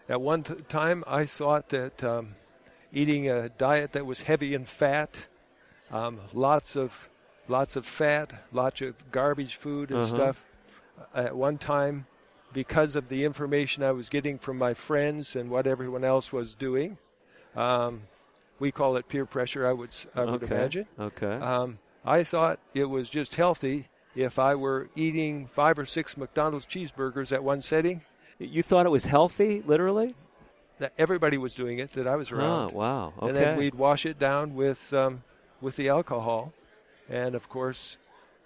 [0.08, 2.34] at one t- time, I thought that um,
[2.96, 5.14] eating a diet that was heavy in fat,
[5.90, 7.08] um, lots of
[7.46, 10.14] lots of fat, lots of garbage food and uh-huh.
[10.14, 10.44] stuff
[11.14, 12.06] at one time
[12.54, 16.54] because of the information I was getting from my friends and what everyone else was
[16.54, 16.96] doing.
[17.54, 18.02] Um,
[18.58, 20.54] we call it peer pressure, I would, I would okay.
[20.54, 20.86] imagine.
[20.98, 21.34] Okay.
[21.34, 26.64] Um, I thought it was just healthy if I were eating five or six McDonald's
[26.64, 28.00] cheeseburgers at one setting.
[28.38, 30.14] You thought it was healthy, literally?
[30.78, 32.72] That everybody was doing it that I was around.
[32.72, 33.12] Oh, wow.
[33.18, 33.28] Okay.
[33.28, 35.22] And then we'd wash it down with um,
[35.60, 36.52] with the alcohol,
[37.08, 37.96] and of course,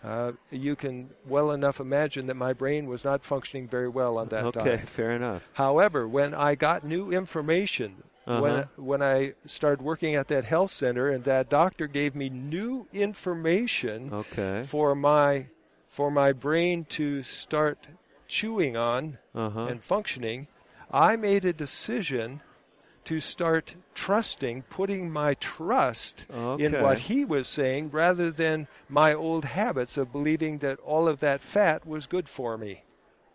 [0.04, 4.28] uh, you can well enough imagine that my brain was not functioning very well on
[4.28, 4.74] that okay, diet.
[4.74, 5.50] Okay, fair enough.
[5.54, 8.40] However, when I got new information, uh-huh.
[8.40, 12.86] when when I started working at that health center, and that doctor gave me new
[12.92, 14.64] information okay.
[14.66, 15.46] for my
[15.88, 17.88] for my brain to start
[18.28, 19.66] chewing on uh-huh.
[19.66, 20.46] and functioning,
[20.92, 22.42] I made a decision
[23.04, 26.64] to start trusting, putting my trust okay.
[26.64, 31.20] in what he was saying rather than my old habits of believing that all of
[31.20, 32.82] that fat was good for me.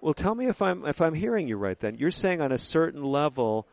[0.02, 1.98] Well, tell me if I'm if I'm hearing you right then.
[1.98, 3.66] You're saying on a certain level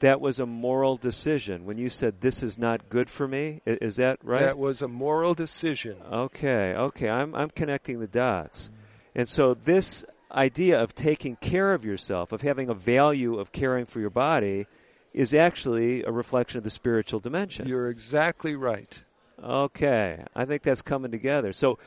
[0.00, 3.60] that was a moral decision when you said this is not good for me.
[3.64, 4.40] Is that right?
[4.40, 5.96] That was a moral decision.
[6.10, 7.08] Okay, okay.
[7.08, 8.70] I'm I'm connecting the dots.
[9.14, 13.86] And so this idea of taking care of yourself, of having a value of caring
[13.86, 14.66] for your body
[15.12, 17.66] is actually a reflection of the spiritual dimension.
[17.66, 18.98] You're exactly right.
[19.42, 21.52] Okay, I think that's coming together.
[21.52, 21.78] So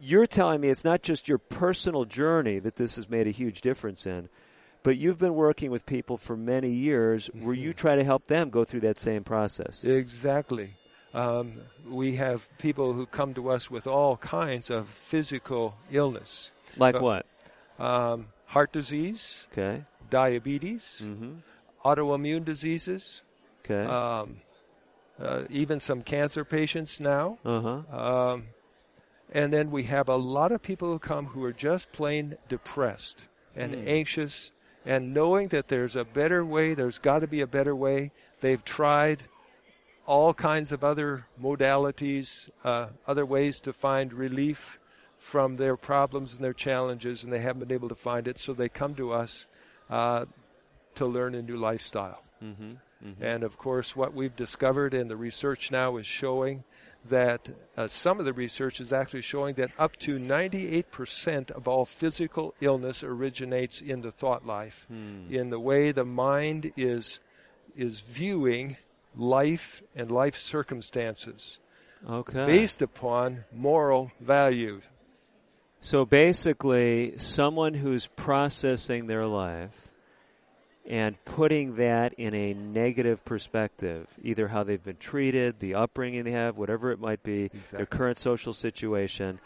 [0.00, 3.60] you're telling me it's not just your personal journey that this has made a huge
[3.60, 4.28] difference in,
[4.82, 7.46] but you've been working with people for many years mm-hmm.
[7.46, 9.84] where you try to help them go through that same process.
[9.84, 10.74] Exactly.
[11.14, 11.52] Um,
[11.86, 16.50] we have people who come to us with all kinds of physical illness.
[16.76, 17.26] Like uh, what?
[17.78, 19.46] Um, heart disease.
[19.52, 19.84] Okay.
[20.10, 21.02] Diabetes.
[21.04, 21.38] Mm-hmm
[21.84, 23.22] autoimmune diseases.
[23.64, 23.84] Okay.
[23.84, 24.40] Um,
[25.20, 27.38] uh, even some cancer patients now.
[27.44, 27.96] Uh-huh.
[27.96, 28.44] Um,
[29.32, 33.26] and then we have a lot of people who come who are just plain depressed
[33.54, 33.86] and mm.
[33.86, 34.52] anxious
[34.84, 38.10] and knowing that there's a better way, there's got to be a better way.
[38.40, 39.22] They've tried
[40.06, 44.80] all kinds of other modalities, uh, other ways to find relief
[45.22, 48.52] from their problems and their challenges, and they haven't been able to find it, so
[48.52, 49.46] they come to us.
[49.88, 50.24] Uh,
[50.96, 52.22] to learn a new lifestyle.
[52.42, 52.72] Mm-hmm,
[53.06, 53.22] mm-hmm.
[53.22, 56.64] And of course, what we've discovered and the research now is showing
[57.08, 61.84] that uh, some of the research is actually showing that up to 98% of all
[61.84, 65.32] physical illness originates in the thought life, hmm.
[65.32, 67.20] in the way the mind is
[67.74, 68.76] is viewing
[69.16, 71.58] life and life circumstances
[72.08, 72.44] okay.
[72.44, 74.82] based upon moral values.
[75.84, 79.90] So basically, someone who's processing their life
[80.86, 86.30] and putting that in a negative perspective, either how they've been treated, the upbringing they
[86.30, 87.76] have, whatever it might be, exactly.
[87.78, 89.40] their current social situation,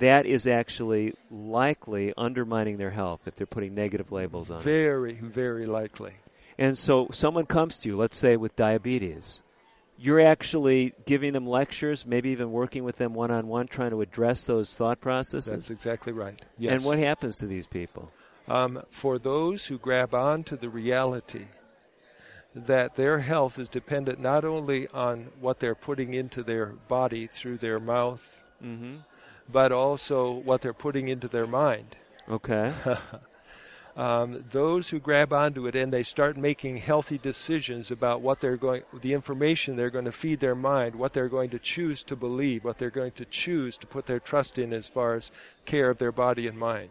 [0.00, 5.20] that is actually likely undermining their health if they're putting negative labels on very, it.
[5.20, 6.14] Very, very likely.
[6.58, 9.40] And so someone comes to you, let's say with diabetes.
[10.02, 14.00] You're actually giving them lectures, maybe even working with them one on one, trying to
[14.00, 15.50] address those thought processes.
[15.50, 16.40] That's exactly right.
[16.56, 16.72] Yes.
[16.72, 18.10] And what happens to these people?
[18.50, 21.46] um, for those who grab on to the reality
[22.52, 27.56] that their health is dependent not only on what they're putting into their body through
[27.56, 28.96] their mouth, mm-hmm.
[29.48, 31.96] but also what they're putting into their mind.
[32.28, 32.72] Okay.
[33.96, 38.56] um, those who grab onto it and they start making healthy decisions about what they're
[38.56, 42.16] going, the information they're going to feed their mind, what they're going to choose to
[42.16, 45.32] believe, what they're going to choose to put their trust in as far as
[45.64, 46.90] care of their body and mind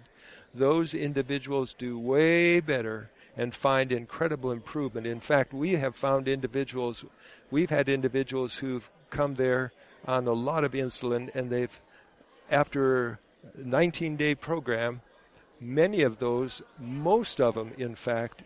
[0.54, 5.08] those individuals do way better and find incredible improvement.
[5.08, 7.06] In fact, we have found individuals,
[7.52, 9.72] we've had individuals who've come there
[10.06, 11.80] on a lot of insulin and they've,
[12.50, 13.20] after
[13.58, 15.02] a 19 day program,
[15.60, 18.44] many of those, most of them, in fact,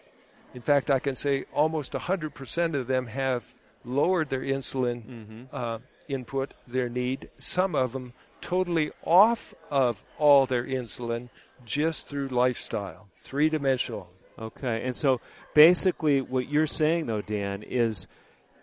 [0.53, 3.43] in fact, I can say almost 100% of them have
[3.83, 5.43] lowered their insulin mm-hmm.
[5.51, 7.29] uh, input, their need.
[7.39, 11.29] Some of them totally off of all their insulin
[11.65, 14.09] just through lifestyle, three dimensional.
[14.37, 15.21] Okay, and so
[15.53, 18.07] basically, what you're saying, though, Dan, is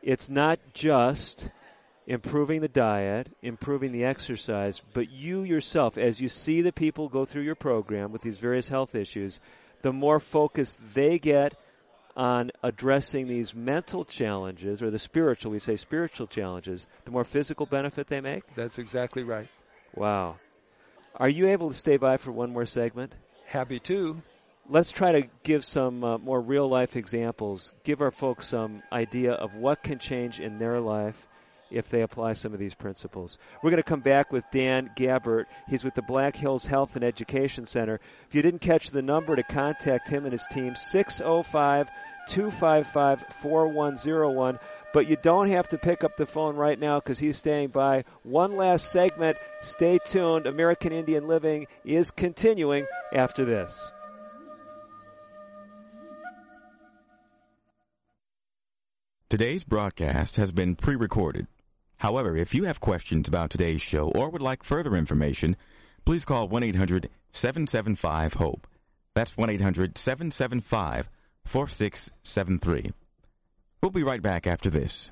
[0.02, 1.48] it's not just
[2.06, 7.24] improving the diet, improving the exercise, but you yourself, as you see the people go
[7.24, 9.40] through your program with these various health issues,
[9.82, 11.56] the more focused they get
[12.16, 17.66] on addressing these mental challenges or the spiritual, we say spiritual challenges, the more physical
[17.66, 18.42] benefit they make?
[18.54, 19.48] That's exactly right.
[19.94, 20.36] Wow.
[21.16, 23.14] Are you able to stay by for one more segment?
[23.46, 24.22] Happy to.
[24.68, 27.72] Let's try to give some uh, more real life examples.
[27.84, 31.26] Give our folks some idea of what can change in their life
[31.70, 33.38] if they apply some of these principles.
[33.62, 35.46] We're going to come back with Dan Gabbert.
[35.68, 38.00] He's with the Black Hills Health and Education Center.
[38.28, 41.90] If you didn't catch the number to contact him and his team, 605
[42.28, 44.58] 255 4101.
[44.92, 48.04] But you don't have to pick up the phone right now because he's staying by.
[48.24, 49.36] One last segment.
[49.60, 50.46] Stay tuned.
[50.46, 53.92] American Indian Living is continuing after this.
[59.28, 61.46] Today's broadcast has been pre recorded.
[62.00, 65.54] However, if you have questions about today's show or would like further information,
[66.06, 68.66] please call 1 800 775 HOPE.
[69.14, 71.10] That's 1 800 775
[71.44, 72.90] 4673.
[73.82, 75.10] We'll be right back after this.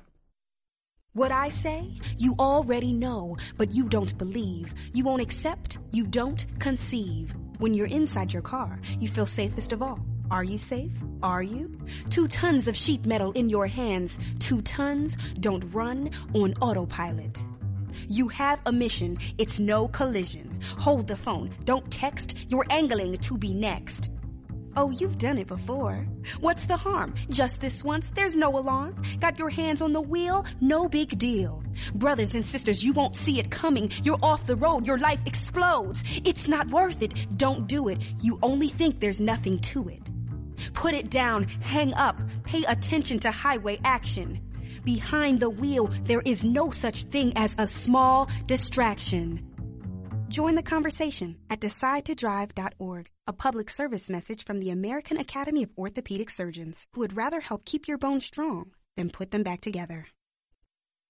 [1.13, 4.73] What I say, you already know, but you don't believe.
[4.91, 7.35] You won't accept, you don't conceive.
[7.59, 9.99] When you're inside your car, you feel safest of all.
[10.31, 10.91] Are you safe?
[11.23, 11.71] Are you?
[12.09, 14.19] Two tons of sheet metal in your hands.
[14.39, 17.41] Two tons don't run on autopilot.
[18.07, 19.17] You have a mission.
[19.39, 20.61] It's no collision.
[20.77, 21.49] Hold the phone.
[21.65, 22.35] Don't text.
[22.47, 24.11] You're angling to be next.
[24.75, 26.07] Oh, you've done it before.
[26.39, 27.15] What's the harm?
[27.29, 29.01] Just this once, there's no alarm.
[29.19, 30.45] Got your hands on the wheel?
[30.61, 31.63] No big deal.
[31.95, 33.91] Brothers and sisters, you won't see it coming.
[34.03, 34.85] You're off the road.
[34.85, 36.03] Your life explodes.
[36.23, 37.13] It's not worth it.
[37.35, 37.97] Don't do it.
[38.21, 40.09] You only think there's nothing to it.
[40.73, 44.39] Put it down, hang up, pay attention to highway action.
[44.83, 49.45] Behind the wheel, there is no such thing as a small distraction.
[50.29, 56.29] Join the conversation at decidetodrive.org, a public service message from the American Academy of Orthopedic
[56.29, 60.07] Surgeons, who would rather help keep your bones strong than put them back together.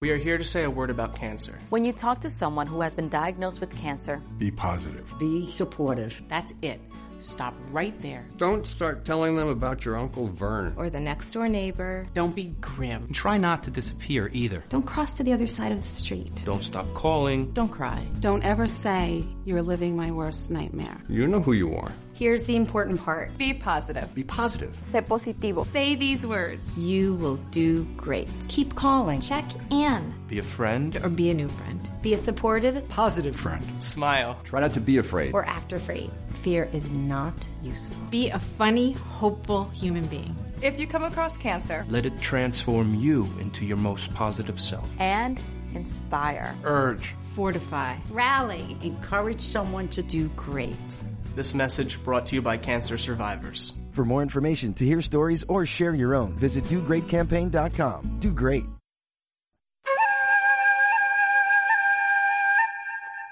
[0.00, 1.58] We are here to say a word about cancer.
[1.68, 6.22] When you talk to someone who has been diagnosed with cancer, be positive, be supportive.
[6.28, 6.80] That's it.
[7.20, 8.26] Stop right there.
[8.36, 10.74] Don't start telling them about your Uncle Vern.
[10.76, 12.06] Or the next door neighbor.
[12.14, 13.04] Don't be grim.
[13.04, 14.64] And try not to disappear either.
[14.68, 16.42] Don't cross to the other side of the street.
[16.44, 17.52] Don't stop calling.
[17.52, 18.04] Don't cry.
[18.20, 21.00] Don't ever say you're living my worst nightmare.
[21.08, 21.92] You know who you are.
[22.20, 23.38] Here's the important part.
[23.38, 24.14] Be positive.
[24.14, 24.76] Be positive.
[24.92, 25.66] Sé positivo.
[25.72, 26.68] Say these words.
[26.76, 28.28] You will do great.
[28.46, 29.22] Keep calling.
[29.22, 30.12] Check in.
[30.28, 31.02] Be a friend.
[31.02, 31.80] Or be a new friend.
[32.02, 33.64] Be a supportive, positive friend.
[33.82, 34.38] Smile.
[34.44, 35.32] Try not to be afraid.
[35.32, 36.10] Or act afraid.
[36.42, 37.96] Fear is not useful.
[38.10, 40.36] Be a funny, hopeful human being.
[40.60, 44.94] If you come across cancer, let it transform you into your most positive self.
[45.00, 45.40] And
[45.72, 46.54] inspire.
[46.64, 47.14] Urge.
[47.34, 47.96] Fortify.
[48.10, 48.76] Rally.
[48.82, 51.02] Encourage someone to do great.
[51.34, 53.72] This message brought to you by cancer survivors.
[53.92, 58.18] For more information, to hear stories, or share your own, visit DoGreatCampaign.com.
[58.20, 58.64] Do great.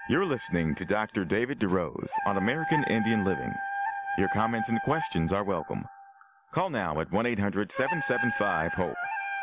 [0.09, 1.25] You're listening to Dr.
[1.25, 3.53] David DeRose on American Indian Living.
[4.17, 5.85] Your comments and questions are welcome.
[6.55, 8.97] Call now at 1 800 775 HOPE.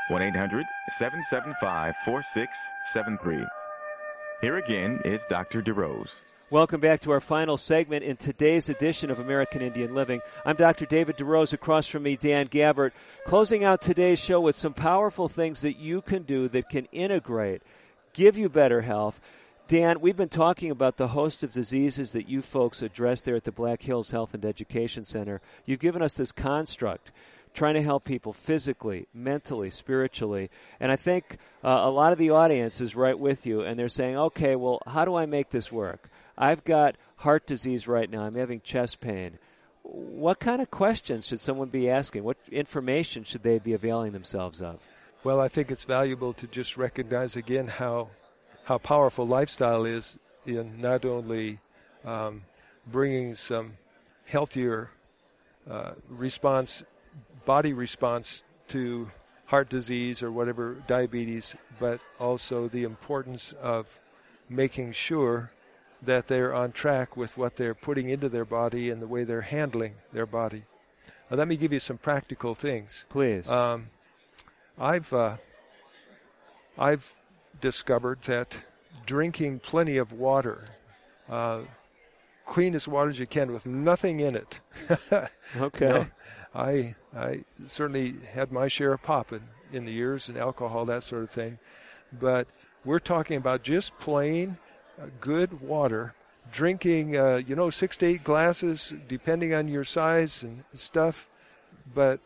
[0.10, 0.66] 1 800
[0.98, 3.46] 775 4673.
[4.42, 5.62] Here again is Dr.
[5.62, 6.10] DeRose.
[6.56, 10.22] Welcome back to our final segment in today's edition of American Indian Living.
[10.46, 10.86] I'm Dr.
[10.86, 11.52] David DeRose.
[11.52, 12.92] Across from me, Dan Gabbert.
[13.26, 17.62] Closing out today's show with some powerful things that you can do that can integrate,
[18.14, 19.20] give you better health.
[19.68, 23.44] Dan, we've been talking about the host of diseases that you folks address there at
[23.44, 25.42] the Black Hills Health and Education Center.
[25.66, 27.12] You've given us this construct
[27.54, 30.50] trying to help people physically, mentally, spiritually.
[30.80, 33.90] And I think uh, a lot of the audience is right with you, and they're
[33.90, 36.10] saying, okay, well, how do I make this work?
[36.38, 38.24] I've got heart disease right now.
[38.24, 39.40] I'm having chest pain.
[39.84, 42.24] What kind of questions should someone be asking?
[42.24, 44.80] What information should they be availing themselves of?
[45.24, 48.10] Well, I think it's valuable to just recognize again how
[48.66, 51.60] how powerful lifestyle is in not only
[52.04, 52.42] um,
[52.88, 53.74] bringing some
[54.26, 54.90] healthier
[55.70, 56.84] uh, response,
[57.46, 59.10] body response to
[59.46, 64.00] heart disease or whatever diabetes, but also the importance of
[64.50, 65.52] making sure
[66.06, 69.42] that they're on track with what they're putting into their body and the way they're
[69.42, 70.64] handling their body.
[71.30, 73.06] Now, let me give you some practical things.
[73.10, 73.50] Please.
[73.50, 73.88] Um,
[74.80, 75.38] I've uh,
[76.78, 77.16] I've
[77.62, 78.56] discovered that
[79.06, 80.66] drinking plenty of water,
[81.30, 81.62] uh,
[82.46, 84.60] clean as water as you can with nothing in it.
[85.58, 85.88] okay.
[85.88, 86.08] You know,
[86.54, 91.24] I I certainly had my share of popping in the years and alcohol that sort
[91.24, 91.58] of thing,
[92.20, 92.48] but
[92.86, 94.58] We're talking about just plain
[95.20, 96.14] good water,
[96.52, 101.28] drinking, uh, you know, six to eight glasses, depending on your size and stuff.
[101.94, 102.20] But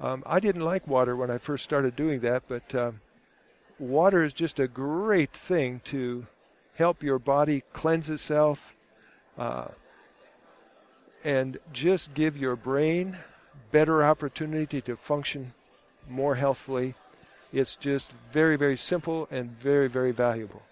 [0.00, 3.00] um, I didn't like water when I first started doing that, but um,
[3.78, 6.26] water is just a great thing to
[6.74, 8.74] help your body cleanse itself
[9.38, 9.68] uh,
[11.24, 13.16] and just give your brain
[13.70, 15.52] better opportunity to function
[16.08, 16.94] more healthfully.
[17.52, 20.62] It's just very, very simple and very, very valuable.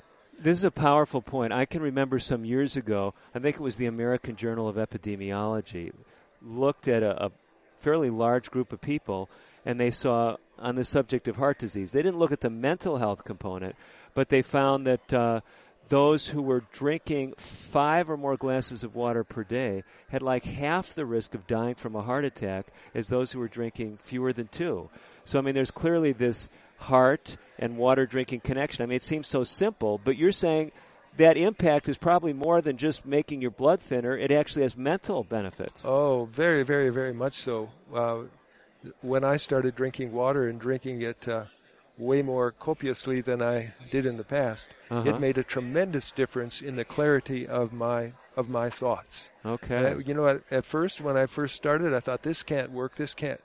[0.43, 1.53] This is a powerful point.
[1.53, 5.93] I can remember some years ago, I think it was the American Journal of Epidemiology,
[6.41, 7.31] looked at a, a
[7.77, 9.29] fairly large group of people
[9.67, 11.93] and they saw on the subject of heart disease.
[11.93, 13.77] They didn't look at the mental health component,
[14.15, 15.41] but they found that uh,
[15.89, 20.95] those who were drinking five or more glasses of water per day had like half
[20.95, 24.49] the risk of dying from a heart attack as those who were drinking fewer than
[24.49, 24.89] two.
[25.27, 26.49] So, I mean, there's clearly this
[26.81, 28.83] heart and water drinking connection.
[28.83, 30.73] I mean, it seems so simple, but you're saying
[31.17, 34.17] that impact is probably more than just making your blood thinner.
[34.17, 35.85] It actually has mental benefits.
[35.87, 37.69] Oh, very, very, very much so.
[37.95, 38.23] Uh,
[39.03, 41.45] when I started drinking water and drinking it uh,
[41.99, 45.09] way more copiously than I did in the past, Uh-huh.
[45.11, 49.29] it made a tremendous difference in the clarity of my of my thoughts.
[49.45, 49.85] Okay.
[49.93, 52.95] Uh, you know, at, at first, when I first started, I thought this can't work,
[52.97, 53.41] this can't.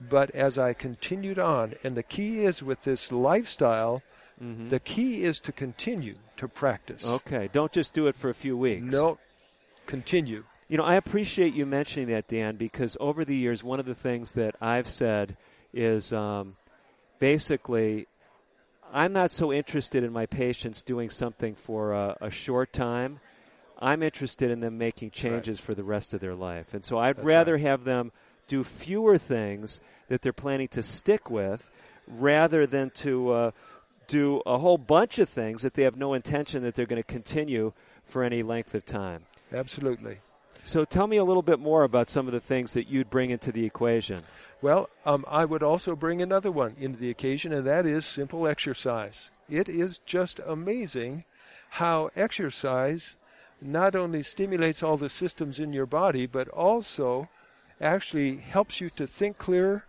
[0.00, 4.02] But as I continued on, and the key is with this lifestyle,
[4.42, 4.70] Mhm.
[4.70, 7.06] the key is to continue to practice.
[7.06, 8.90] Okay, don't just do it for a few weeks.
[8.90, 9.18] No,
[9.86, 10.44] continue.
[10.68, 13.94] You know, I appreciate you mentioning that, Dan, because over the years, one of the
[13.94, 15.36] things that I've said
[15.74, 16.56] is um,
[17.18, 18.06] basically,
[18.92, 23.20] I'm not so interested in my patients doing something for a, a short time.
[23.78, 26.72] I'm interested in them making changes for the rest of their life.
[26.74, 28.12] And so I'd That's rather have them
[28.50, 31.70] do fewer things that they're planning to stick with
[32.08, 33.50] rather than to uh,
[34.08, 37.06] do a whole bunch of things that they have no intention that they're going to
[37.06, 37.72] continue
[38.04, 39.22] for any length of time.
[39.52, 40.18] Absolutely.
[40.64, 43.30] So tell me a little bit more about some of the things that you'd bring
[43.30, 44.20] into the equation.
[44.60, 48.48] Well, um, I would also bring another one into the occasion, and that is simple
[48.48, 49.30] exercise.
[49.48, 51.24] It is just amazing
[51.70, 53.14] how exercise
[53.62, 57.28] not only stimulates all the systems in your body, but also
[57.80, 59.84] actually helps you to think clearer.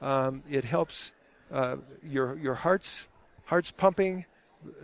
[0.00, 1.12] Um, it helps
[1.52, 3.08] uh, your your heart's
[3.46, 4.24] heart's pumping,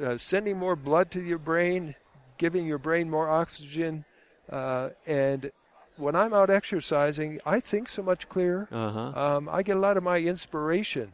[0.02, 1.94] uh, sending more blood to your brain,
[2.38, 4.04] giving your brain more oxygen,
[4.50, 5.50] uh, and
[5.96, 8.66] when I'm out exercising, I think so much clearer.
[8.72, 9.12] Uh-huh.
[9.20, 11.12] Um, I get a lot of my inspiration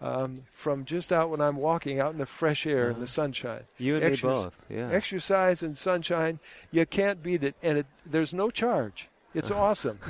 [0.00, 3.00] um, from just out when I'm walking out in the fresh air and Uh-huh.
[3.00, 3.64] the sunshine.
[3.78, 4.88] You and me both, yeah.
[4.92, 6.38] Exercise and sunshine,
[6.70, 9.08] you can't beat it, and it, there's no charge.
[9.34, 9.60] It's Uh-huh.
[9.64, 9.98] awesome.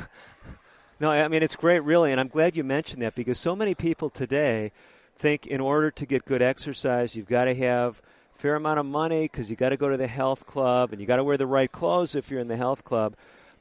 [1.01, 3.75] No, I mean, it's great, really, and I'm glad you mentioned that because so many
[3.75, 4.71] people today
[5.17, 8.03] think in order to get good exercise, you've got to have
[8.35, 11.01] a fair amount of money because you got to go to the health club and
[11.01, 13.15] you got to wear the right clothes if you're in the health club.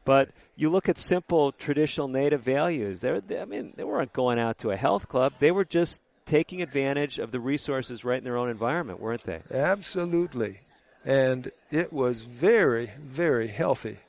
[0.04, 3.00] But you look at simple traditional native values.
[3.00, 5.32] They're, they, I mean, they weren't going out to a health club.
[5.40, 9.40] They were just taking advantage of the resources right in their own environment, weren't they?
[9.50, 10.60] Absolutely.
[11.06, 14.00] And it was very, very healthy.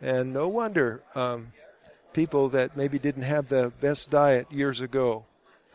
[0.00, 1.52] And no wonder um,
[2.12, 5.24] people that maybe didn't have the best diet years ago,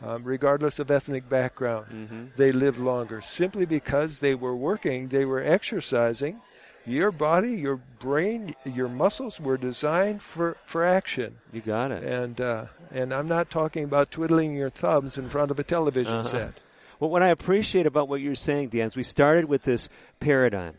[0.00, 2.24] um, regardless of ethnic background, Mm-hmm.
[2.36, 6.40] they lived longer simply because they were working, they were exercising.
[6.86, 11.36] Your body, your brain, your muscles were designed for, for action.
[11.52, 12.02] You got it.
[12.02, 16.14] And uh, and I'm not talking about twiddling your thumbs in front of a television
[16.14, 16.22] Uh-huh.
[16.28, 16.60] set.
[16.98, 20.74] Well, what I appreciate about what you're saying, Dan, is we started with this paradigm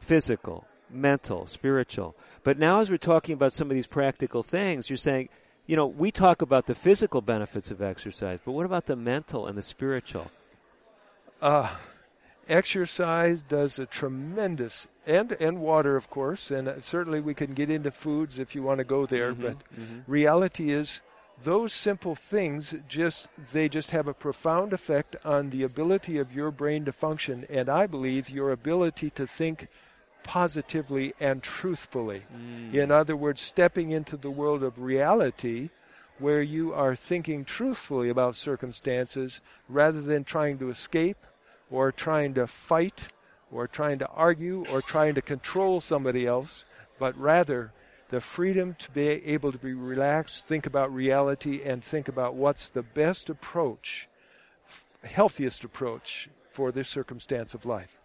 [0.00, 2.14] physical, mental, spiritual.
[2.44, 5.30] But now, as we're talking about some of these practical things, you're saying,
[5.66, 9.46] you know, we talk about the physical benefits of exercise, but what about the mental
[9.46, 10.30] and the spiritual?
[11.40, 11.70] Uh,
[12.48, 17.70] exercise does a tremendous and and water of course and uh, certainly we can get
[17.70, 20.02] into foods if you want to go there Mhm, but mhm.
[20.06, 21.00] reality is
[21.42, 26.50] those simple things just they just have a profound effect on the ability of your
[26.50, 29.68] brain to function and i believe your ability to think
[30.24, 32.74] positively and truthfully Mm.
[32.74, 35.70] in other words stepping into the world of reality
[36.18, 41.18] where you are thinking truthfully about circumstances rather than trying to escape
[41.70, 43.08] or trying to fight
[43.50, 46.64] or trying to argue or trying to control somebody else,
[46.98, 47.72] but rather
[48.10, 52.68] the freedom to be able to be relaxed, think about reality, and think about what's
[52.68, 54.08] the best approach,
[55.02, 58.00] healthiest approach for this circumstance of life.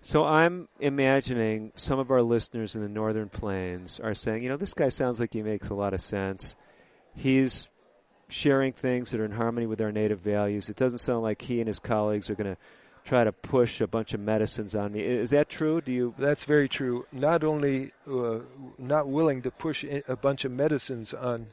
[0.00, 4.56] So I'm imagining some of our listeners in the Northern Plains are saying, you know,
[4.56, 6.56] this guy sounds like he makes a lot of sense.
[7.14, 7.68] He's
[8.28, 10.68] sharing things that are in harmony with our native values.
[10.68, 12.60] It doesn't sound like he and his colleagues are going to
[13.04, 15.00] try to push a bunch of medicines on me.
[15.00, 15.80] Is that true?
[15.80, 16.14] Do you?
[16.18, 17.06] That's very true.
[17.10, 18.40] Not only uh,
[18.78, 21.48] not willing to push a bunch of medicines on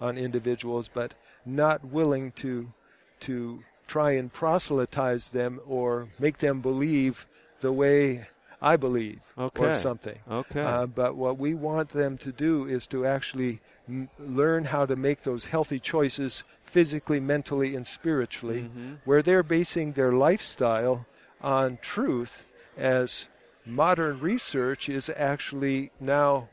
[0.00, 2.72] on individuals, but not willing to
[3.20, 7.26] to try and proselytize them or make them believe
[7.60, 8.26] the way
[8.62, 9.70] I believe okay.
[9.70, 10.18] or something.
[10.30, 10.62] Okay.
[10.62, 14.96] Uh, but what we want them to do is to actually m- learn how to
[14.96, 18.94] make those healthy choices physically, mentally, and spiritually, mm-hmm.
[19.04, 21.06] where they're basing their lifestyle
[21.40, 22.44] on truth
[22.76, 23.28] as
[23.64, 26.48] modern research is actually now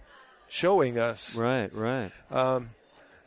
[0.48, 1.36] showing us.
[1.36, 2.12] Right, right.
[2.32, 2.70] Um,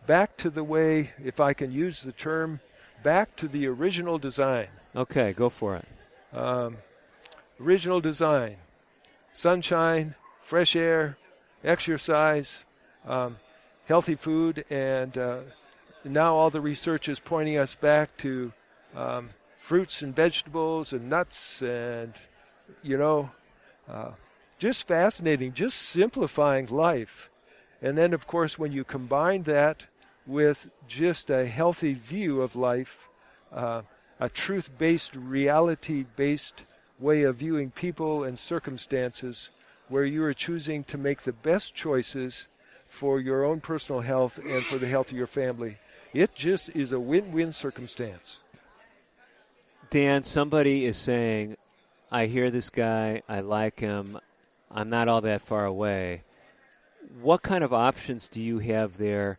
[0.07, 2.61] back to the way, if I can use the term,
[3.03, 4.69] back to the original design.
[4.97, 5.87] Okay, go for it.
[6.37, 6.79] Um,
[7.61, 8.57] original design
[9.33, 11.17] sunshine, fresh air,
[11.63, 12.65] exercise,
[13.07, 13.37] um,
[13.87, 15.39] healthy food, and uh,
[16.05, 18.53] now all the research is pointing us back to
[18.95, 19.31] um,
[19.61, 22.15] fruits and vegetables and nuts and,
[22.83, 23.31] you know,
[23.89, 24.11] uh,
[24.59, 27.31] just fascinating, just simplifying life.
[27.81, 29.87] And then, of course, when you combine that
[30.27, 33.09] with just a healthy view of life,
[33.53, 33.83] uh,
[34.19, 36.65] a truth based, reality based
[37.01, 39.51] way of viewing people and circumstances,
[39.89, 42.47] where you are choosing to make the best choices
[42.87, 45.79] for your own personal health and for the health of your family.
[46.13, 48.43] It just is a win win circumstance.
[49.91, 51.57] Dan, somebody is saying,
[52.13, 54.19] I hear this guy, I like him,
[54.71, 56.23] I'm not all that far away.
[57.21, 59.39] What kind of options do you have there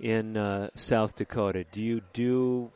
[0.00, 1.64] in uh, South Dakota?
[1.70, 2.72] Do you do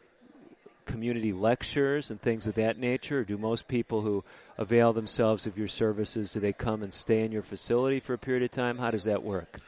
[0.86, 3.20] community lectures and things of that nature?
[3.20, 4.24] Or do most people who
[4.56, 8.18] avail themselves of your services, do they come and stay in your facility for a
[8.18, 8.78] period of time?
[8.78, 9.60] How does that work?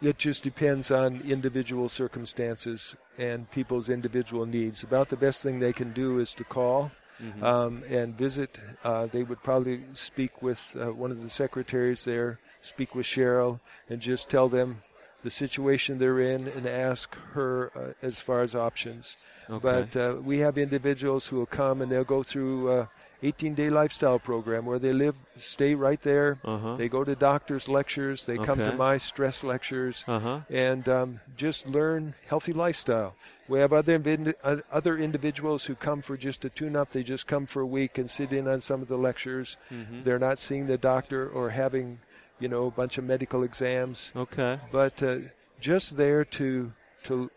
[0.00, 4.84] It just depends on individual circumstances and people's individual needs.
[4.84, 7.42] About the best thing they can do is to call mm-hmm.
[7.42, 8.60] um, and visit.
[8.84, 13.58] Uh, they would probably speak with uh, one of the secretaries there, speak with Cheryl,
[13.88, 14.82] and just tell them
[15.22, 19.16] the situation they're in and ask her uh, as far as options.
[19.50, 19.60] Okay.
[19.62, 22.88] But uh, we have individuals who will come and they'll go through a
[23.22, 26.38] 18 day lifestyle program where they live, stay right there.
[26.44, 26.76] Uh-huh.
[26.76, 28.26] They go to doctors' lectures.
[28.26, 30.40] They come to my stress lectures Uh-huh.
[30.50, 33.16] and um, just learn healthy lifestyle.
[33.48, 34.00] We have other
[34.44, 36.92] uh, other individuals who come for just a tune-up.
[36.92, 39.56] They just come for a week and sit in on some of the lectures.
[39.72, 40.04] Mhm.
[40.04, 41.98] They're not seeing the doctor or having,
[42.40, 44.12] you know, a bunch of medical exams.
[44.16, 44.58] Okay.
[44.72, 45.18] But uh,
[45.60, 46.72] just there to
[47.04, 47.30] to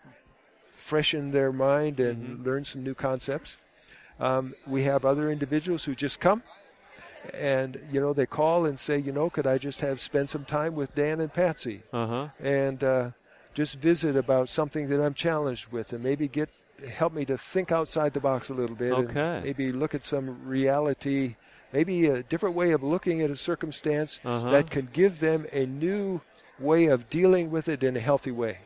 [0.69, 2.45] freshen their mind and Mm-hmm.
[2.45, 3.57] learn some new concepts.
[4.19, 6.43] Um, we have other individuals who just come
[7.33, 10.45] and you know they call and say, you know, could I just have spend some
[10.45, 11.83] time with Dan and Patsy?
[11.93, 12.27] Uh huh.
[12.39, 13.09] and uh,
[13.53, 16.49] just visit about something that I'm challenged with, and maybe get
[16.97, 18.93] help me to think outside the box a little bit.
[18.93, 19.41] and Okay.
[19.43, 21.35] maybe look at some reality,
[21.73, 24.49] maybe a different way of looking at a circumstance Uh-huh.
[24.51, 26.21] that can give them a new
[26.59, 28.59] way of dealing with it in a healthy way.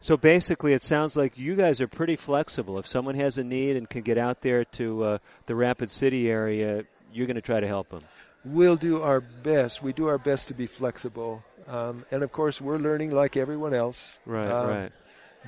[0.00, 2.78] So basically, it sounds like you guys are pretty flexible.
[2.78, 6.28] If someone has a need and can get out there to uh, the Rapid City
[6.30, 8.02] area, you're going to try to help them.
[8.44, 9.82] We'll do our best.
[9.82, 11.44] We do our best to be flexible.
[11.68, 14.18] Um, and of course, we're learning like everyone else.
[14.26, 14.92] Right, Um, right.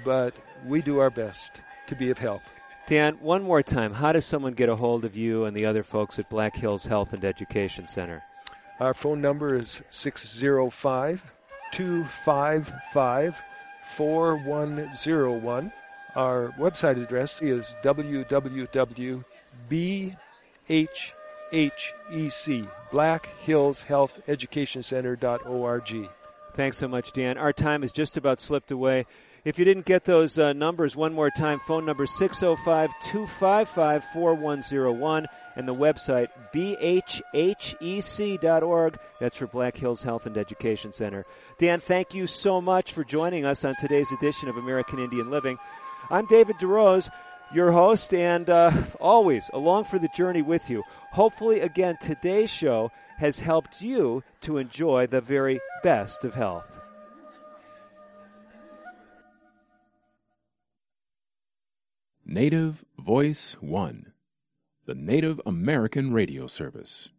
[0.04, 0.34] But
[0.66, 2.42] we do our best to be of help.
[2.86, 5.82] Dan, one more time, how does someone get a hold of you and the other
[5.82, 8.22] folks at Black Hills Health and Education Center?
[8.78, 11.22] Our phone number is 605
[11.72, 13.42] 255
[13.96, 15.72] 4101.
[16.14, 19.24] Our website address is www.bhhec,
[22.90, 26.08] Black Hills Health Education Center.org.
[26.54, 27.38] Thanks so much, Dan.
[27.38, 29.06] Our time has just about slipped away.
[29.44, 35.26] If you didn't get those uh, numbers one more time, phone number 605 255 4101
[35.56, 37.68] and the website bhhec.org.
[39.20, 41.26] That's for Black Hills Health and Education Center.
[41.58, 45.58] Dan, thank you so much for joining us on today's edition of American Indian Living.
[46.10, 47.10] I'm David DeRose,
[47.52, 50.82] your host, and uh, always along for the journey with you.
[51.12, 56.73] Hopefully, again, today's show has helped you to enjoy the very best of health.
[62.26, 64.14] Native Voice One,
[64.86, 67.10] the Native American Radio Service.